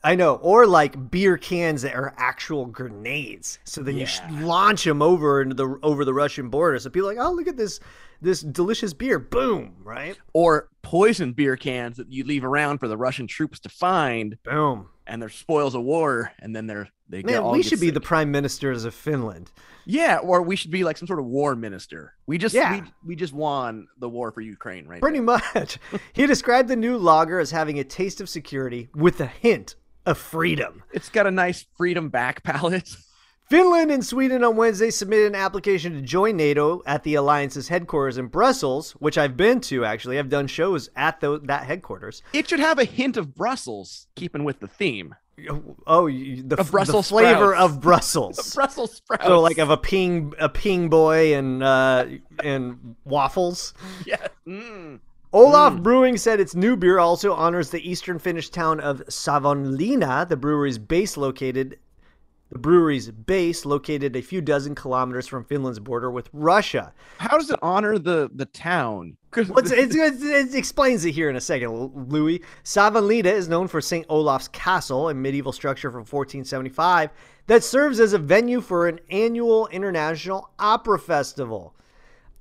I 0.04 0.16
know. 0.16 0.36
Or 0.36 0.68
like 0.68 1.10
beer 1.10 1.38
cans 1.38 1.82
that 1.82 1.96
are 1.96 2.14
actual 2.18 2.66
grenades. 2.66 3.60
So 3.64 3.82
then 3.82 3.98
you 3.98 4.08
launch 4.40 4.84
them 4.84 5.02
over 5.02 5.42
into 5.42 5.56
the 5.56 5.80
over 5.82 6.06
the 6.06 6.14
Russian 6.14 6.50
border. 6.50 6.78
So 6.80 6.90
people 6.90 7.10
are 7.10 7.16
like, 7.16 7.26
oh, 7.26 7.32
look 7.32 7.48
at 7.48 7.58
this 7.58 7.80
this 8.22 8.42
delicious 8.42 8.94
beer. 8.94 9.20
Boom, 9.20 9.76
right? 9.84 10.18
Or 10.34 10.70
poison 10.82 11.34
beer 11.34 11.58
cans 11.58 11.98
that 11.98 12.12
you 12.12 12.24
leave 12.24 12.46
around 12.46 12.78
for 12.78 12.88
the 12.88 12.98
Russian 12.98 13.28
troops 13.28 13.60
to 13.62 13.70
find 13.70 14.38
Boom. 14.44 14.90
And 15.08 15.22
they're 15.22 15.30
spoils 15.30 15.76
of 15.76 15.84
war. 15.84 16.32
And 16.40 16.56
then 16.56 16.68
they're, 16.68 16.90
they 17.10 17.22
get 17.24 17.32
Man, 17.32 17.42
all 17.44 17.52
we 17.52 17.64
should 17.64 17.80
be 17.80 17.90
the 17.90 18.02
prime 18.02 18.32
ministers 18.32 18.86
of 18.86 18.94
Finland. 18.94 19.52
Yeah, 19.86 20.18
or 20.18 20.42
we 20.42 20.56
should 20.56 20.72
be 20.72 20.84
like 20.84 20.98
some 20.98 21.08
sort 21.08 21.20
of 21.20 21.26
war 21.26 21.56
minister. 21.56 22.14
We 22.26 22.38
just 22.38 22.54
Yeah. 22.54 22.82
we, 22.82 22.84
we 23.06 23.16
just 23.16 23.34
won 23.34 23.88
the 23.98 24.10
war 24.10 24.32
for 24.32 24.42
Ukraine, 24.42 24.86
right? 24.88 25.02
Pretty 25.02 25.22
much. 25.22 25.80
he 26.14 26.26
described 26.28 26.68
the 26.68 26.76
new 26.76 26.98
lager 26.98 27.40
as 27.40 27.52
having 27.52 27.80
a 27.80 27.84
taste 27.84 28.20
of 28.20 28.28
security 28.30 28.90
with 28.94 29.22
a 29.22 29.28
hint 29.28 29.76
of 30.06 30.18
freedom. 30.18 30.84
It's 30.94 31.10
got 31.10 31.28
a 31.28 31.32
nice 31.32 31.66
freedom 31.78 32.10
back 32.10 32.44
palette. 32.44 32.90
Finland 33.50 33.92
and 33.92 34.06
Sweden 34.06 34.44
on 34.44 34.58
Wednesday 34.58 34.90
submitted 34.90 35.28
an 35.28 35.36
application 35.36 35.94
to 35.94 36.02
join 36.02 36.36
NATO 36.36 36.82
at 36.86 37.04
the 37.04 37.16
alliance's 37.16 37.70
headquarters 37.70 38.18
in 38.18 38.28
Brussels, 38.28 38.92
which 39.00 39.18
I've 39.18 39.38
been 39.38 39.62
to 39.62 39.86
actually. 39.86 40.20
I've 40.20 40.28
done 40.28 40.48
shows 40.48 40.90
at 40.98 41.22
the, 41.22 41.40
that 41.46 41.64
headquarters. 41.64 42.24
It 42.34 42.50
should 42.50 42.60
have 42.60 42.78
a 42.78 42.84
hint 42.84 43.16
of 43.16 43.36
Brussels, 43.36 44.08
keeping 44.16 44.44
with 44.44 44.60
the 44.60 44.68
theme. 44.68 45.16
Oh, 45.86 46.10
the, 46.10 46.58
Of 46.58 46.72
Brussels 46.72 47.08
the 47.08 47.14
flavor 47.14 47.54
sprouts. 47.54 47.62
of 47.76 47.82
Brussels. 47.82 48.54
Brussels 48.54 48.96
sprouts. 48.96 49.26
so 49.26 49.40
like 49.40 49.60
of 49.60 49.70
a 49.70 49.78
ping 49.78 50.34
a 50.40 50.50
ping 50.50 50.90
boy 50.90 51.36
and 51.36 51.64
uh, 51.64 52.06
and 52.44 52.96
waffles. 53.06 53.74
yeah. 54.06 54.28
Mm. 54.46 55.00
Olaf 55.32 55.82
Brewing 55.84 56.18
said 56.18 56.40
its 56.40 56.56
new 56.56 56.76
beer 56.76 57.00
also 57.00 57.34
honors 57.34 57.70
the 57.70 57.88
eastern 57.88 58.18
Finnish 58.18 58.50
town 58.50 58.80
of 58.80 59.04
Savonlinna, 59.08 60.28
the 60.28 60.38
brewery's 60.38 60.78
base 60.78 61.18
located 61.18 61.78
the 62.50 62.58
brewery's 62.58 63.12
base 63.12 63.66
located 63.66 64.16
a 64.16 64.22
few 64.22 64.42
dozen 64.42 64.74
kilometers 64.74 65.28
from 65.28 65.44
Finland's 65.44 65.80
border 65.80 66.10
with 66.10 66.30
Russia. 66.32 66.94
How 67.18 67.38
does 67.38 67.50
it 67.50 67.60
honor 67.62 67.98
the 68.00 68.30
the 68.34 68.46
town? 68.46 69.18
What's, 69.48 69.72
it, 69.72 69.94
it, 69.94 70.24
it 70.24 70.56
explains 70.56 71.06
it 71.06 71.12
here 71.12 71.30
in 71.30 71.36
a 71.36 71.42
second, 71.42 72.10
Louis. 72.10 72.42
Savonlinna 72.64 73.26
is 73.26 73.48
known 73.48 73.68
for 73.68 73.82
St. 73.82 74.06
Olaf's 74.10 74.48
Castle, 74.48 75.10
a 75.10 75.14
medieval 75.14 75.52
structure 75.52 75.92
from 75.92 76.00
1475 76.00 77.12
that 77.46 77.64
serves 77.64 78.00
as 78.00 78.14
a 78.14 78.18
venue 78.18 78.62
for 78.62 78.88
an 78.88 79.00
annual 79.12 79.68
international 79.68 80.50
opera 80.58 80.98
festival. 80.98 81.76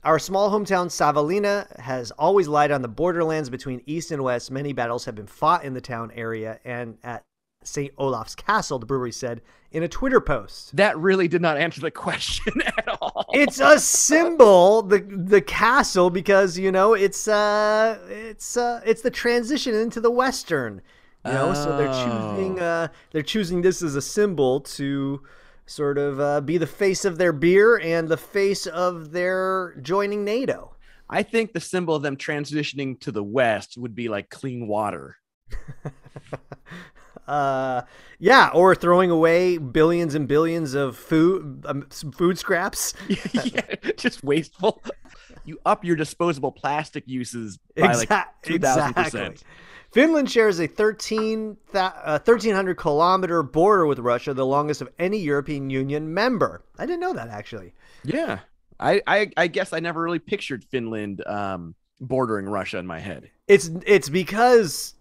Our 0.04 0.20
small 0.20 0.50
hometown 0.50 0.86
Savonlinna 0.86 1.80
has 1.80 2.12
always 2.12 2.46
lied 2.46 2.70
on 2.70 2.80
the 2.80 2.88
borderlands 2.88 3.50
between 3.50 3.82
east 3.86 4.12
and 4.12 4.22
west. 4.22 4.52
Many 4.52 4.72
battles 4.72 5.04
have 5.04 5.16
been 5.16 5.26
fought 5.26 5.64
in 5.64 5.74
the 5.74 5.80
town 5.80 6.12
area 6.14 6.60
and 6.64 6.96
at 7.02 7.25
St. 7.66 7.92
Olaf's 7.98 8.34
Castle, 8.34 8.78
the 8.78 8.86
brewery 8.86 9.12
said 9.12 9.42
in 9.72 9.82
a 9.82 9.88
Twitter 9.88 10.20
post. 10.20 10.74
that 10.76 10.96
really 10.98 11.28
did 11.28 11.42
not 11.42 11.58
answer 11.58 11.80
the 11.80 11.90
question 12.06 12.54
at 12.66 12.88
all. 13.00 13.26
It's 13.32 13.60
a 13.60 13.78
symbol, 13.78 14.82
the 14.82 15.00
the 15.00 15.42
castle, 15.42 16.10
because 16.10 16.58
you 16.58 16.72
know 16.72 16.94
it's 16.94 17.28
uh 17.28 17.98
it's 18.08 18.56
uh 18.56 18.80
it's 18.84 19.02
the 19.02 19.10
transition 19.10 19.74
into 19.74 20.00
the 20.00 20.10
western. 20.10 20.82
You 21.24 21.32
know, 21.32 21.54
so 21.54 21.76
they're 21.76 21.88
choosing 21.88 22.60
uh 22.60 22.88
they're 23.10 23.22
choosing 23.22 23.60
this 23.62 23.82
as 23.82 23.96
a 23.96 24.02
symbol 24.02 24.60
to 24.60 25.22
sort 25.66 25.98
of 25.98 26.20
uh, 26.20 26.40
be 26.40 26.56
the 26.56 26.66
face 26.66 27.04
of 27.04 27.18
their 27.18 27.32
beer 27.32 27.76
and 27.78 28.08
the 28.08 28.16
face 28.16 28.66
of 28.66 29.10
their 29.10 29.74
joining 29.82 30.24
NATO. 30.24 30.76
I 31.10 31.22
think 31.22 31.52
the 31.52 31.60
symbol 31.60 31.94
of 31.94 32.02
them 32.02 32.16
transitioning 32.16 32.98
to 33.00 33.12
the 33.12 33.24
west 33.24 33.76
would 33.76 33.94
be 33.94 34.08
like 34.08 34.30
clean 34.30 34.66
water. 34.68 35.16
Uh, 37.26 37.82
yeah, 38.18 38.50
or 38.54 38.74
throwing 38.74 39.10
away 39.10 39.58
billions 39.58 40.14
and 40.14 40.28
billions 40.28 40.74
of 40.74 40.96
food 40.96 41.64
um, 41.66 41.86
food 41.90 42.38
scraps. 42.38 42.94
yeah, 43.08 43.74
just 43.96 44.22
wasteful. 44.22 44.82
You 45.44 45.58
up 45.64 45.84
your 45.84 45.96
disposable 45.96 46.52
plastic 46.52 47.04
uses 47.06 47.58
by 47.76 47.92
like 47.92 48.02
Exact- 48.04 48.44
two 48.44 48.58
thousand 48.58 48.90
exactly. 48.90 49.20
percent. 49.20 49.44
Finland 49.92 50.30
shares 50.30 50.60
a 50.60 50.66
13, 50.66 51.56
uh, 51.72 52.18
1,300 52.18 52.74
kilometer 52.74 53.42
border 53.42 53.86
with 53.86 53.98
Russia, 53.98 54.34
the 54.34 54.44
longest 54.44 54.82
of 54.82 54.90
any 54.98 55.16
European 55.16 55.70
Union 55.70 56.12
member. 56.12 56.64
I 56.78 56.84
didn't 56.84 57.00
know 57.00 57.14
that 57.14 57.28
actually. 57.28 57.72
Yeah, 58.04 58.40
I, 58.78 59.00
I 59.06 59.30
I 59.36 59.46
guess 59.46 59.72
I 59.72 59.80
never 59.80 60.02
really 60.02 60.18
pictured 60.18 60.64
Finland 60.64 61.26
um, 61.26 61.74
bordering 62.00 62.46
Russia 62.46 62.78
in 62.78 62.86
my 62.86 62.98
head. 62.98 63.30
It's 63.48 63.70
it's 63.86 64.08
because 64.10 64.95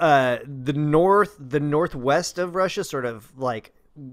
uh, 0.00 0.38
the 0.44 0.72
north, 0.72 1.36
the 1.38 1.60
northwest 1.60 2.38
of 2.38 2.54
Russia, 2.54 2.84
sort 2.84 3.04
of 3.04 3.36
like 3.36 3.72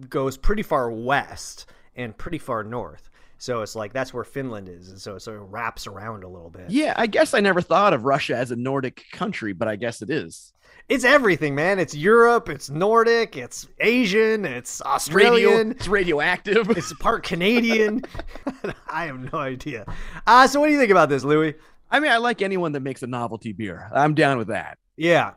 goes 0.10 0.38
pretty 0.38 0.64
far 0.64 0.92
west 0.92 1.66
and 1.96 2.18
pretty 2.18 2.38
far 2.38 2.64
north. 2.64 3.10
So 3.38 3.62
it's 3.62 3.76
like 3.76 3.92
that's 3.92 4.14
where 4.14 4.24
Finland 4.24 4.70
is, 4.70 4.90
and 4.90 5.00
so 5.00 5.16
it 5.16 5.20
sort 5.20 5.42
of 5.42 5.52
wraps 5.52 5.86
around 5.86 6.24
a 6.24 6.30
little 6.30 6.50
bit. 6.50 6.70
Yeah, 6.70 6.94
I 6.96 7.08
guess 7.08 7.34
I 7.34 7.42
never 7.42 7.62
thought 7.62 7.94
of 7.94 8.06
Russia 8.06 8.38
as 8.38 8.52
a 8.52 8.56
Nordic 8.56 9.04
country, 9.12 9.52
but 9.52 9.68
I 9.68 9.76
guess 9.76 10.02
it 10.02 10.10
is. 10.10 10.54
It's 10.90 11.04
everything, 11.04 11.56
man. 11.56 11.80
It's 11.80 11.96
Europe, 11.96 12.50
it's 12.50 12.70
Nordic, 12.70 13.38
it's 13.38 13.68
Asian, 13.80 14.46
it's 14.46 14.82
Radio, 14.82 14.94
Australian. 14.94 15.72
it's 15.72 15.88
radioactive. 15.88 16.70
It's 16.72 16.94
part 16.94 17.24
Canadian. 17.24 18.04
I 18.88 19.06
have 19.06 19.32
no 19.32 19.40
idea. 19.40 19.86
Uh, 20.28 20.48
so 20.48 20.60
what 20.60 20.68
do 20.68 20.74
you 20.74 20.80
think 20.80 20.92
about 20.92 21.10
this, 21.10 21.24
Louis? 21.24 21.56
I 21.90 22.00
mean, 22.00 22.12
I 22.12 22.18
like 22.18 22.42
anyone 22.42 22.72
that 22.74 22.82
makes 22.82 23.04
a 23.04 23.08
novelty 23.08 23.54
beer. 23.54 23.90
I'm 23.94 24.14
down 24.14 24.38
with 24.38 24.48
that. 24.48 24.78
Yeah. 24.98 25.32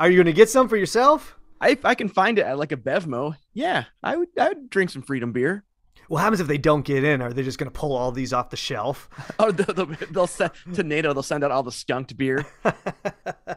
Are 0.00 0.10
you 0.10 0.16
going 0.16 0.26
to 0.26 0.32
get 0.32 0.48
some 0.48 0.66
for 0.68 0.76
yourself? 0.76 1.36
I, 1.60 1.70
if 1.70 1.84
I 1.84 1.94
can 1.94 2.08
find 2.08 2.38
it 2.38 2.42
at 2.46 2.58
like 2.58 2.72
a 2.72 2.76
Bevmo, 2.76 3.36
yeah, 3.52 3.84
I 4.02 4.16
would. 4.16 4.28
I 4.38 4.48
would 4.48 4.70
drink 4.70 4.90
some 4.90 5.02
Freedom 5.02 5.30
beer. 5.30 5.62
What 6.08 6.22
happens 6.22 6.40
if 6.40 6.48
they 6.48 6.58
don't 6.58 6.84
get 6.84 7.04
in? 7.04 7.22
Are 7.22 7.32
they 7.32 7.44
just 7.44 7.58
going 7.58 7.70
to 7.70 7.78
pull 7.78 7.94
all 7.94 8.10
these 8.10 8.32
off 8.32 8.50
the 8.50 8.56
shelf? 8.56 9.08
Oh, 9.38 9.52
they'll, 9.52 9.74
they'll, 9.74 9.96
they'll 10.10 10.26
send 10.26 10.50
to 10.74 10.82
NATO. 10.82 11.12
They'll 11.12 11.22
send 11.22 11.44
out 11.44 11.50
all 11.52 11.62
the 11.62 11.70
skunked 11.72 12.16
beer. 12.16 12.44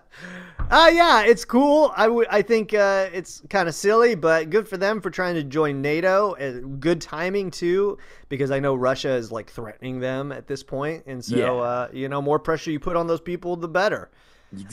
Uh, 0.71 0.89
yeah, 0.91 1.23
it's 1.23 1.45
cool. 1.45 1.91
I 1.95 2.07
would. 2.07 2.25
I 2.29 2.41
think 2.41 2.73
uh, 2.73 3.07
it's 3.13 3.43
kind 3.49 3.67
of 3.69 3.75
silly, 3.75 4.15
but 4.15 4.49
good 4.49 4.67
for 4.67 4.77
them 4.77 5.01
for 5.01 5.11
trying 5.11 5.35
to 5.35 5.43
join 5.43 5.81
NATO. 5.81 6.35
Good 6.79 6.99
timing 7.01 7.51
too, 7.51 7.97
because 8.29 8.49
I 8.49 8.59
know 8.59 8.73
Russia 8.73 9.11
is 9.11 9.31
like 9.31 9.51
threatening 9.51 9.99
them 9.99 10.31
at 10.31 10.47
this 10.47 10.63
point, 10.63 11.03
and 11.05 11.23
so 11.23 11.35
Yeah. 11.35 11.51
uh, 11.51 11.87
you 11.93 12.09
know, 12.09 12.21
more 12.21 12.39
pressure 12.39 12.71
you 12.71 12.79
put 12.79 12.95
on 12.95 13.05
those 13.07 13.21
people, 13.21 13.55
the 13.55 13.67
better. 13.67 14.09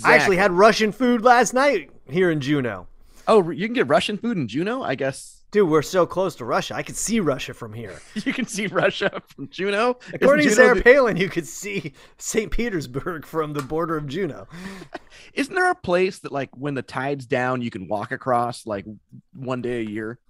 I 0.04 0.14
actually 0.14 0.36
had 0.36 0.52
Russian 0.52 0.92
food 0.92 1.22
last 1.22 1.54
night 1.54 1.90
here 2.08 2.30
in 2.30 2.40
Juneau. 2.40 2.86
Oh, 3.26 3.50
you 3.50 3.66
can 3.66 3.74
get 3.74 3.88
Russian 3.88 4.18
food 4.18 4.36
in 4.36 4.48
Juneau. 4.48 4.82
I 4.82 4.94
guess 4.94 5.40
Dude, 5.50 5.68
we're 5.68 5.82
so 5.82 6.06
close 6.06 6.36
to 6.36 6.44
Russia. 6.44 6.76
I 6.76 6.84
could 6.84 6.96
see 6.96 7.18
Russia 7.18 7.54
from 7.54 7.72
here. 7.72 8.00
you 8.14 8.32
can 8.32 8.46
see 8.46 8.68
Russia 8.68 9.20
from 9.26 9.48
Juneau. 9.48 9.98
Isn't 10.06 10.22
According 10.22 10.44
to 10.44 10.54
Juneau 10.54 10.74
Sarah 10.74 10.82
Palin, 10.82 11.16
you 11.16 11.28
could 11.28 11.46
see 11.46 11.92
St. 12.18 12.52
Petersburg 12.52 13.26
from 13.26 13.52
the 13.52 13.62
border 13.62 13.96
of 13.96 14.06
Juneau. 14.06 14.46
Isn't 15.34 15.54
there 15.54 15.70
a 15.70 15.74
place 15.74 16.20
that 16.20 16.30
like 16.30 16.50
when 16.56 16.74
the 16.74 16.82
tide's 16.82 17.26
down, 17.26 17.62
you 17.62 17.70
can 17.70 17.88
walk 17.88 18.12
across 18.12 18.64
like 18.64 18.84
one 19.32 19.60
day 19.60 19.80
a 19.80 19.88
year? 19.88 20.20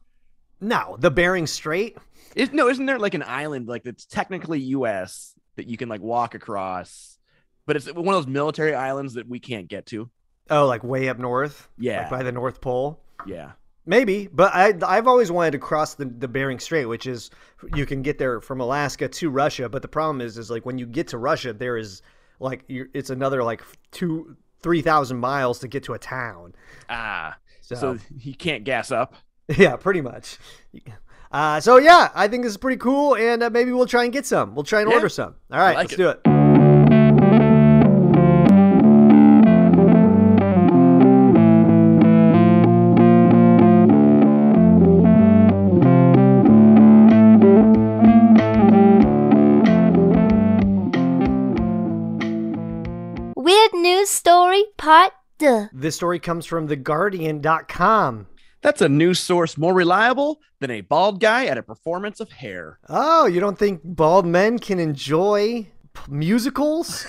No, 0.58 0.96
the 0.98 1.10
Bering 1.10 1.46
Strait. 1.46 1.98
Is 2.34 2.52
no, 2.52 2.68
isn't 2.68 2.86
there 2.86 2.98
like 2.98 3.14
an 3.14 3.24
island 3.24 3.68
like 3.68 3.82
that's 3.82 4.06
technically 4.06 4.60
U.S. 4.60 5.34
that 5.56 5.66
you 5.66 5.76
can 5.76 5.88
like 5.88 6.00
walk 6.00 6.34
across, 6.34 7.18
but 7.70 7.76
it's 7.76 7.86
one 7.92 8.08
of 8.08 8.24
those 8.24 8.26
military 8.26 8.74
islands 8.74 9.14
that 9.14 9.28
we 9.28 9.38
can't 9.38 9.68
get 9.68 9.86
to. 9.86 10.10
Oh, 10.50 10.66
like 10.66 10.82
way 10.82 11.08
up 11.08 11.20
north. 11.20 11.68
Yeah. 11.78 12.00
like 12.00 12.10
by 12.10 12.22
the 12.24 12.32
North 12.32 12.60
Pole. 12.60 13.00
Yeah, 13.24 13.52
Maybe, 13.86 14.26
but 14.32 14.52
I 14.52 14.74
I've 14.84 15.06
always 15.06 15.30
wanted 15.30 15.52
to 15.52 15.58
cross 15.58 15.94
the, 15.94 16.06
the 16.06 16.26
Bering 16.26 16.58
Strait, 16.58 16.86
which 16.86 17.06
is 17.06 17.30
you 17.76 17.86
can 17.86 18.02
get 18.02 18.18
there 18.18 18.40
from 18.40 18.60
Alaska 18.60 19.06
to 19.06 19.30
Russia. 19.30 19.68
But 19.68 19.82
the 19.82 19.88
problem 19.88 20.20
is, 20.20 20.36
is 20.36 20.50
like 20.50 20.66
when 20.66 20.78
you 20.78 20.86
get 20.86 21.06
to 21.08 21.18
Russia, 21.18 21.52
there 21.52 21.76
is 21.76 22.02
like 22.40 22.64
you're, 22.66 22.88
it's 22.92 23.10
another 23.10 23.44
like 23.44 23.62
two 23.92 24.36
three 24.62 24.82
thousand 24.82 25.18
miles 25.18 25.60
to 25.60 25.68
get 25.68 25.84
to 25.84 25.92
a 25.94 25.98
town. 26.00 26.54
ah, 26.88 27.36
So, 27.60 27.76
so 27.76 27.98
you 28.18 28.34
can't 28.34 28.64
gas 28.64 28.90
up. 28.90 29.14
yeah, 29.56 29.76
pretty 29.76 30.00
much. 30.00 30.38
Uh, 31.30 31.60
so 31.60 31.76
yeah, 31.76 32.10
I 32.14 32.26
think 32.26 32.42
this 32.42 32.50
is 32.50 32.56
pretty 32.58 32.78
cool, 32.78 33.14
and 33.14 33.42
uh, 33.44 33.50
maybe 33.50 33.70
we'll 33.70 33.86
try 33.86 34.02
and 34.02 34.12
get 34.12 34.26
some. 34.26 34.56
We'll 34.56 34.64
try 34.64 34.80
and 34.80 34.90
Yeah. 34.90 34.96
order 34.96 35.08
some. 35.08 35.36
All 35.52 35.58
right, 35.60 35.76
like 35.76 35.90
let's 35.90 35.92
it. 35.92 35.96
do 35.96 36.08
it. 36.08 36.39
Story 54.10 54.64
Part 54.76 55.12
2. 55.38 55.68
This 55.72 55.94
story 55.94 56.18
comes 56.18 56.44
from 56.44 56.66
TheGuardian.com. 56.66 58.26
That's 58.60 58.82
a 58.82 58.88
news 58.88 59.20
source 59.20 59.56
more 59.56 59.72
reliable 59.72 60.40
than 60.58 60.72
a 60.72 60.80
bald 60.80 61.20
guy 61.20 61.46
at 61.46 61.56
a 61.56 61.62
performance 61.62 62.18
of 62.18 62.30
hair. 62.32 62.80
Oh, 62.88 63.26
you 63.26 63.38
don't 63.38 63.56
think 63.56 63.80
bald 63.84 64.26
men 64.26 64.58
can 64.58 64.80
enjoy 64.80 65.68
p- 65.94 66.02
musicals? 66.12 67.06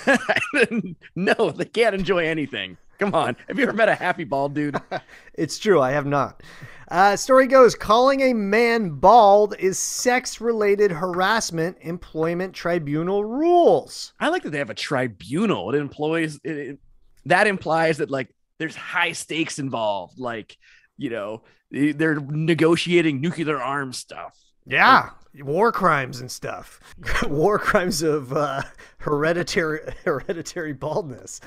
no, 1.16 1.50
they 1.50 1.64
can't 1.64 1.96
enjoy 1.96 2.24
anything. 2.24 2.78
Come 3.00 3.16
on, 3.16 3.36
have 3.48 3.58
you 3.58 3.64
ever 3.64 3.72
met 3.72 3.88
a 3.88 3.96
happy 3.96 4.22
bald 4.22 4.54
dude? 4.54 4.80
It's 5.34 5.58
true, 5.58 5.80
I 5.80 5.90
have 5.90 6.06
not. 6.06 6.42
Uh, 6.88 7.16
story 7.16 7.46
goes 7.48 7.74
calling 7.74 8.20
a 8.20 8.32
man 8.34 8.90
bald 8.90 9.56
is 9.58 9.78
sex 9.78 10.40
related 10.40 10.92
harassment, 10.92 11.78
employment 11.80 12.54
tribunal 12.54 13.24
rules. 13.24 14.12
I 14.20 14.28
like 14.28 14.42
that 14.44 14.50
they 14.50 14.58
have 14.58 14.70
a 14.70 14.74
tribunal. 14.74 15.74
It 15.74 15.78
employs 15.78 16.38
it, 16.44 16.56
it- 16.56 16.78
that 17.26 17.46
implies 17.46 17.98
that 17.98 18.10
like 18.10 18.28
there's 18.58 18.76
high 18.76 19.12
stakes 19.12 19.58
involved. 19.58 20.18
Like 20.18 20.56
you 20.96 21.10
know 21.10 21.42
they- 21.70 21.92
they're 21.92 22.20
negotiating 22.20 23.20
nuclear 23.20 23.60
arms 23.60 23.98
stuff. 23.98 24.38
Yeah, 24.66 25.10
war 25.40 25.72
crimes 25.72 26.20
and 26.20 26.30
stuff. 26.30 26.78
war 27.26 27.58
crimes 27.58 28.02
of 28.02 28.32
uh, 28.32 28.62
hereditary 28.98 29.80
hereditary 30.04 30.72
baldness. 30.72 31.40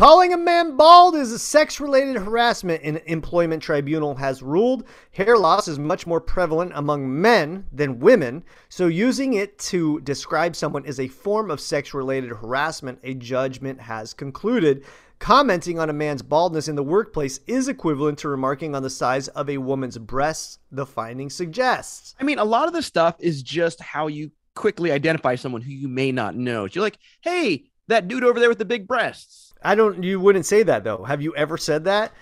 Calling 0.00 0.32
a 0.32 0.38
man 0.38 0.78
bald 0.78 1.14
is 1.14 1.30
a 1.30 1.38
sex 1.38 1.78
related 1.78 2.16
harassment, 2.16 2.82
an 2.82 3.02
employment 3.04 3.62
tribunal 3.62 4.14
has 4.14 4.42
ruled. 4.42 4.84
Hair 5.12 5.36
loss 5.36 5.68
is 5.68 5.78
much 5.78 6.06
more 6.06 6.22
prevalent 6.22 6.72
among 6.74 7.20
men 7.20 7.66
than 7.70 8.00
women, 8.00 8.42
so 8.70 8.86
using 8.86 9.34
it 9.34 9.58
to 9.58 10.00
describe 10.00 10.56
someone 10.56 10.86
is 10.86 10.98
a 10.98 11.08
form 11.08 11.50
of 11.50 11.60
sex 11.60 11.92
related 11.92 12.30
harassment, 12.30 12.98
a 13.02 13.12
judgment 13.12 13.78
has 13.78 14.14
concluded. 14.14 14.86
Commenting 15.18 15.78
on 15.78 15.90
a 15.90 15.92
man's 15.92 16.22
baldness 16.22 16.66
in 16.66 16.76
the 16.76 16.82
workplace 16.82 17.40
is 17.46 17.68
equivalent 17.68 18.16
to 18.20 18.30
remarking 18.30 18.74
on 18.74 18.82
the 18.82 18.88
size 18.88 19.28
of 19.28 19.50
a 19.50 19.58
woman's 19.58 19.98
breasts, 19.98 20.60
the 20.72 20.86
finding 20.86 21.28
suggests. 21.28 22.14
I 22.18 22.24
mean, 22.24 22.38
a 22.38 22.44
lot 22.44 22.68
of 22.68 22.72
the 22.72 22.80
stuff 22.80 23.16
is 23.18 23.42
just 23.42 23.82
how 23.82 24.06
you 24.06 24.30
quickly 24.54 24.92
identify 24.92 25.34
someone 25.34 25.60
who 25.60 25.72
you 25.72 25.88
may 25.88 26.10
not 26.10 26.36
know. 26.36 26.64
You're 26.64 26.84
like, 26.84 26.96
hey, 27.20 27.66
that 27.88 28.08
dude 28.08 28.24
over 28.24 28.40
there 28.40 28.48
with 28.48 28.56
the 28.56 28.64
big 28.64 28.88
breasts. 28.88 29.49
I 29.62 29.74
don't. 29.74 30.02
You 30.02 30.18
wouldn't 30.20 30.46
say 30.46 30.62
that 30.62 30.84
though. 30.84 31.04
Have 31.04 31.20
you 31.22 31.34
ever 31.36 31.56
said 31.58 31.84
that? 31.84 32.12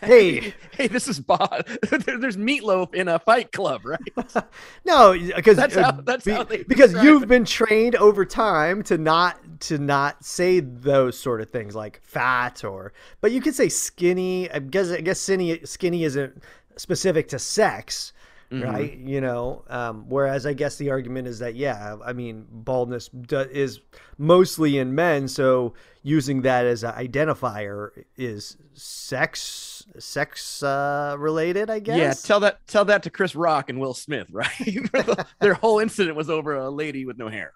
Hey, 0.00 0.54
Hey, 0.72 0.86
this 0.88 1.06
is 1.08 1.20
Bob. 1.20 1.66
There's 1.90 2.36
meatloaf 2.38 2.94
in 2.94 3.08
a 3.08 3.18
fight 3.18 3.52
club, 3.52 3.84
right? 3.84 4.00
no, 4.84 5.12
because 5.12 5.56
That's 5.56 5.76
uh, 5.76 5.82
how- 5.84 6.00
that's 6.00 6.26
how 6.26 6.44
they 6.44 6.62
because 6.62 6.94
you've 7.02 7.24
it. 7.24 7.28
been 7.28 7.44
trained 7.44 7.96
over 7.96 8.24
time 8.24 8.82
to 8.84 8.96
not 8.98 9.38
to 9.60 9.78
not 9.78 10.24
say 10.24 10.60
those 10.60 11.18
sort 11.18 11.40
of 11.42 11.50
things 11.50 11.74
like 11.74 12.00
fat 12.02 12.64
or, 12.64 12.92
but 13.20 13.32
you 13.32 13.40
could 13.42 13.54
say 13.54 13.68
skinny. 13.68 14.50
I 14.50 14.58
guess 14.60 14.90
I 14.90 15.00
guess 15.02 15.20
skinny 15.20 15.60
skinny 15.64 16.04
isn't 16.04 16.42
specific 16.76 17.28
to 17.28 17.38
sex. 17.38 18.12
Mm-hmm. 18.50 18.62
Right, 18.62 18.96
you 18.98 19.20
know. 19.20 19.64
Um, 19.68 20.04
whereas 20.08 20.46
I 20.46 20.52
guess 20.52 20.76
the 20.76 20.90
argument 20.90 21.26
is 21.26 21.40
that 21.40 21.56
yeah, 21.56 21.96
I 22.04 22.12
mean 22.12 22.46
baldness 22.50 23.08
do, 23.08 23.40
is 23.40 23.80
mostly 24.18 24.78
in 24.78 24.94
men, 24.94 25.26
so 25.26 25.74
using 26.02 26.42
that 26.42 26.64
as 26.64 26.84
an 26.84 26.92
identifier 26.92 27.90
is 28.16 28.56
sex 28.74 29.84
sex 29.98 30.62
uh, 30.62 31.16
related. 31.18 31.70
I 31.70 31.80
guess. 31.80 31.96
Yeah, 31.98 32.12
tell 32.26 32.40
that 32.40 32.66
tell 32.68 32.84
that 32.84 33.02
to 33.02 33.10
Chris 33.10 33.34
Rock 33.34 33.68
and 33.68 33.80
Will 33.80 33.94
Smith, 33.94 34.28
right? 34.32 35.26
Their 35.40 35.54
whole 35.54 35.80
incident 35.80 36.16
was 36.16 36.30
over 36.30 36.54
a 36.54 36.70
lady 36.70 37.04
with 37.04 37.18
no 37.18 37.28
hair. 37.28 37.52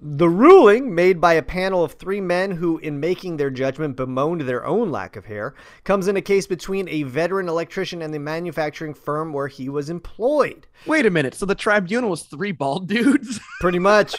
The 0.00 0.28
ruling, 0.28 0.94
made 0.94 1.20
by 1.20 1.34
a 1.34 1.42
panel 1.42 1.82
of 1.82 1.92
three 1.92 2.20
men 2.20 2.52
who, 2.52 2.78
in 2.78 3.00
making 3.00 3.36
their 3.36 3.50
judgment, 3.50 3.96
bemoaned 3.96 4.42
their 4.42 4.64
own 4.64 4.92
lack 4.92 5.16
of 5.16 5.24
hair, 5.24 5.54
comes 5.82 6.06
in 6.06 6.16
a 6.16 6.22
case 6.22 6.46
between 6.46 6.88
a 6.88 7.02
veteran 7.02 7.48
electrician 7.48 8.00
and 8.00 8.14
the 8.14 8.20
manufacturing 8.20 8.94
firm 8.94 9.32
where 9.32 9.48
he 9.48 9.68
was 9.68 9.90
employed. 9.90 10.68
Wait 10.86 11.04
a 11.04 11.10
minute. 11.10 11.34
So 11.34 11.46
the 11.46 11.56
tribunal 11.56 12.10
was 12.10 12.22
three 12.22 12.52
bald 12.52 12.86
dudes? 12.86 13.40
Pretty 13.60 13.80
much, 13.80 14.14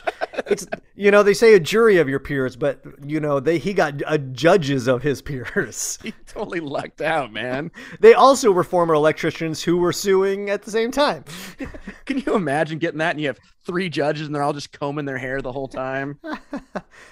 it's 0.48 0.68
you 0.96 1.12
know 1.12 1.24
they 1.24 1.34
say 1.34 1.54
a 1.54 1.60
jury 1.60 1.98
of 1.98 2.10
your 2.10 2.20
peers, 2.20 2.56
but 2.56 2.84
you 3.06 3.20
know 3.20 3.40
they 3.40 3.58
he 3.58 3.74
got 3.74 4.02
uh, 4.06 4.18
judges 4.18 4.88
of 4.88 5.04
his 5.04 5.22
peers. 5.30 5.98
he 6.04 6.14
totally 6.26 6.60
lucked 6.60 7.02
out, 7.02 7.32
man. 7.32 7.72
They 8.00 8.14
also 8.14 8.52
were 8.52 8.64
former 8.64 8.94
electricians 8.94 9.64
who 9.64 9.78
were 9.78 9.94
suing 9.94 10.50
at 10.50 10.64
the 10.64 10.72
same 10.72 10.92
time. 10.92 11.26
Can 12.06 12.20
you 12.20 12.36
imagine 12.36 12.80
getting 12.80 13.00
that 13.00 13.12
and 13.12 13.22
you 13.22 13.28
have 13.28 13.40
three 13.64 13.90
judges 13.90 14.26
and 14.26 14.36
they're 14.36 14.44
all 14.44 14.54
just 14.54 14.72
combing 14.72 15.06
their 15.06 15.18
hair 15.18 15.42
the 15.42 15.52
whole 15.52 15.68
time? 15.68 16.20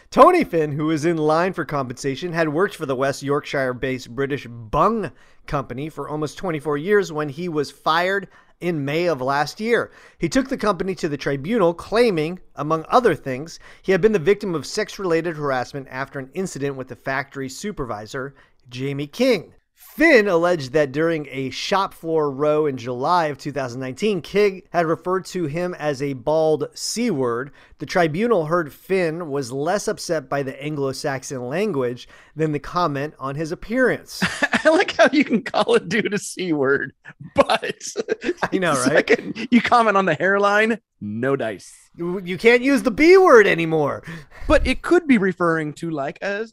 Tony 0.09 0.43
Finn, 0.43 0.71
who 0.71 0.85
was 0.85 1.05
in 1.05 1.17
line 1.17 1.53
for 1.53 1.65
compensation, 1.65 2.33
had 2.33 2.49
worked 2.49 2.75
for 2.75 2.85
the 2.85 2.95
West 2.95 3.21
Yorkshire 3.21 3.73
based 3.73 4.13
British 4.15 4.47
Bung 4.47 5.11
Company 5.45 5.89
for 5.89 6.09
almost 6.09 6.37
24 6.37 6.77
years 6.77 7.11
when 7.11 7.29
he 7.29 7.47
was 7.49 7.71
fired 7.71 8.27
in 8.59 8.85
May 8.85 9.07
of 9.07 9.21
last 9.21 9.59
year. 9.59 9.91
He 10.17 10.29
took 10.29 10.49
the 10.49 10.57
company 10.57 10.95
to 10.95 11.09
the 11.09 11.17
tribunal, 11.17 11.73
claiming, 11.73 12.39
among 12.55 12.85
other 12.89 13.15
things, 13.15 13.59
he 13.81 13.91
had 13.91 14.01
been 14.01 14.13
the 14.13 14.19
victim 14.19 14.55
of 14.55 14.65
sex 14.65 14.97
related 14.97 15.37
harassment 15.37 15.87
after 15.89 16.19
an 16.19 16.29
incident 16.33 16.75
with 16.75 16.87
the 16.87 16.95
factory 16.95 17.49
supervisor, 17.49 18.33
Jamie 18.69 19.07
King. 19.07 19.53
Finn 19.77 20.27
alleged 20.27 20.73
that 20.73 20.91
during 20.91 21.27
a 21.29 21.51
shop 21.51 21.93
floor 21.93 22.31
row 22.31 22.65
in 22.65 22.77
July 22.77 23.27
of 23.27 23.37
2019, 23.37 24.21
King 24.23 24.63
had 24.71 24.87
referred 24.87 25.23
to 25.25 25.45
him 25.45 25.75
as 25.75 26.01
a 26.01 26.13
bald 26.13 26.67
C 26.73 27.11
word. 27.11 27.51
The 27.77 27.85
tribunal 27.85 28.47
heard 28.47 28.73
Finn 28.73 29.29
was 29.29 29.51
less 29.51 29.87
upset 29.87 30.27
by 30.27 30.41
the 30.41 30.59
Anglo 30.59 30.93
Saxon 30.93 31.47
language 31.47 32.09
than 32.35 32.53
the 32.53 32.59
comment 32.59 33.13
on 33.19 33.35
his 33.35 33.51
appearance. 33.51 34.23
I 34.65 34.69
like 34.69 34.95
how 34.95 35.09
you 35.13 35.23
can 35.23 35.43
call 35.43 35.75
a 35.75 35.79
dude 35.79 36.11
a 36.11 36.17
C 36.17 36.53
word, 36.53 36.93
but 37.35 37.75
I 38.51 38.57
know, 38.57 38.73
right? 38.73 39.07
Second, 39.07 39.47
you 39.51 39.61
comment 39.61 39.95
on 39.95 40.05
the 40.05 40.15
hairline, 40.15 40.79
no 40.99 41.35
dice. 41.35 41.71
you 41.95 42.37
can't 42.39 42.63
use 42.63 42.81
the 42.81 42.89
B 42.89 43.15
word 43.15 43.45
anymore. 43.45 44.03
But 44.47 44.65
it 44.65 44.81
could 44.81 45.07
be 45.07 45.19
referring 45.19 45.73
to 45.73 45.91
like 45.91 46.17
a 46.23 46.47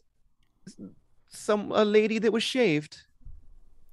some 1.27 1.71
a 1.71 1.83
lady 1.83 2.19
that 2.19 2.31
was 2.31 2.43
shaved. 2.43 3.04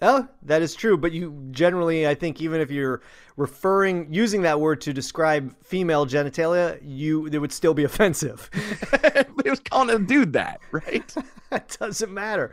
Oh, 0.04 0.26
that 0.42 0.62
is 0.62 0.74
true. 0.74 0.98
But 0.98 1.12
you 1.12 1.46
generally, 1.52 2.08
I 2.08 2.16
think, 2.16 2.42
even 2.42 2.60
if 2.60 2.72
you're 2.72 3.00
referring, 3.36 4.12
using 4.12 4.42
that 4.42 4.60
word 4.60 4.80
to 4.82 4.92
describe 4.92 5.54
female 5.62 6.06
genitalia, 6.06 6.80
you 6.82 7.26
it 7.26 7.38
would 7.38 7.52
still 7.52 7.72
be 7.72 7.84
offensive. 7.90 8.50
but 8.90 9.28
he 9.44 9.50
was 9.50 9.60
calling 9.60 9.90
a 9.90 9.98
dude 10.00 10.32
that, 10.34 10.60
right? 10.72 11.14
That 11.52 11.76
doesn't 11.78 12.10
matter. 12.10 12.50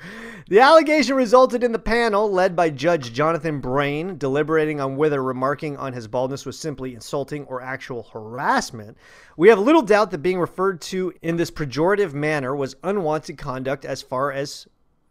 The 0.49 0.59
allegation 0.59 1.15
resulted 1.15 1.63
in 1.63 1.71
the 1.71 1.79
panel, 1.79 2.29
led 2.29 2.53
by 2.53 2.69
Judge 2.69 3.13
Jonathan 3.13 3.61
Brain, 3.61 4.17
deliberating 4.17 4.81
on 4.81 4.97
whether 4.97 5.23
remarking 5.23 5.77
on 5.77 5.93
his 5.93 6.05
baldness 6.05 6.45
was 6.45 6.59
simply 6.59 6.95
insulting 6.95 7.45
or 7.45 7.61
actual 7.61 8.03
harassment. 8.11 8.97
We 9.37 9.47
have 9.47 9.57
little 9.57 9.83
doubt 9.83 10.11
that 10.11 10.17
being 10.17 10.37
referred 10.37 10.81
to 10.81 11.13
in 11.21 11.37
this 11.37 11.49
pejorative 11.49 12.11
manner 12.11 12.53
was 12.53 12.75
unwanted 12.83 13.37
conduct 13.37 13.85
as 13.85 14.01
far 14.01 14.33
as 14.33 14.67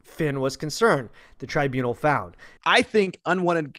Finn 0.09 0.41
was 0.41 0.57
concerned, 0.57 1.11
the 1.39 1.47
tribunal 1.47 1.95
found. 1.95 2.37
I 2.65 2.83
think 2.83 3.21
unwanted 3.27 3.79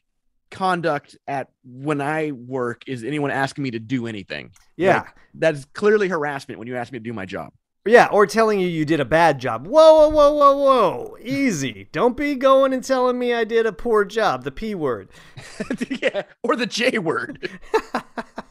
conduct 0.52 1.18
at 1.28 1.50
when 1.64 2.02
I 2.02 2.32
work 2.32 2.84
is 2.88 3.04
anyone 3.04 3.32
asking 3.32 3.64
me 3.64 3.72
to 3.72 3.80
do 3.80 4.08
anything. 4.08 4.52
Yeah. 4.78 4.98
Like, 4.98 5.16
that 5.36 5.54
is 5.56 5.66
clearly 5.74 6.08
harassment 6.08 6.60
when 6.60 6.68
you 6.68 6.76
ask 6.76 6.92
me 6.92 7.00
to 7.00 7.04
do 7.04 7.14
my 7.14 7.26
job. 7.26 7.52
Yeah, 7.86 8.08
or 8.12 8.28
telling 8.28 8.60
you 8.60 8.68
you 8.68 8.86
did 8.86 9.00
a 9.00 9.06
bad 9.06 9.40
job. 9.40 9.66
Whoa, 9.66 10.10
whoa, 10.10 10.10
whoa, 10.10 10.34
whoa, 10.34 10.58
whoa. 10.58 11.18
Easy. 11.22 11.88
Don't 11.92 12.18
be 12.18 12.36
going 12.36 12.74
and 12.74 12.84
telling 12.84 13.18
me 13.18 13.34
I 13.34 13.46
did 13.46 13.66
a 13.66 13.72
poor 13.72 14.04
job, 14.06 14.44
the 14.44 14.52
P 14.52 14.76
word. 14.76 15.10
yeah, 15.90 16.24
or 16.44 16.56
the 16.56 16.66
J 16.66 17.00
word. 17.00 17.50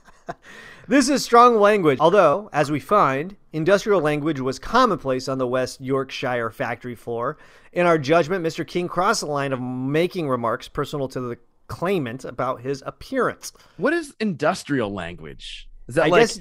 This 0.88 1.10
is 1.10 1.22
strong 1.22 1.60
language, 1.60 1.98
although, 2.00 2.48
as 2.50 2.70
we 2.70 2.80
find, 2.80 3.36
industrial 3.52 4.00
language 4.00 4.40
was 4.40 4.58
commonplace 4.58 5.28
on 5.28 5.36
the 5.36 5.46
West 5.46 5.82
Yorkshire 5.82 6.50
factory 6.50 6.94
floor. 6.94 7.36
In 7.74 7.84
our 7.84 7.98
judgment, 7.98 8.42
Mr. 8.42 8.66
King 8.66 8.88
crossed 8.88 9.20
the 9.20 9.26
line 9.26 9.52
of 9.52 9.60
making 9.60 10.30
remarks 10.30 10.66
personal 10.66 11.06
to 11.08 11.20
the 11.20 11.38
claimant 11.66 12.24
about 12.24 12.62
his 12.62 12.82
appearance. 12.86 13.52
What 13.76 13.92
is 13.92 14.14
industrial 14.18 14.90
language? 14.90 15.68
Is 15.88 15.96
that 15.96 16.06
I 16.06 16.08
like 16.08 16.22
guess 16.22 16.40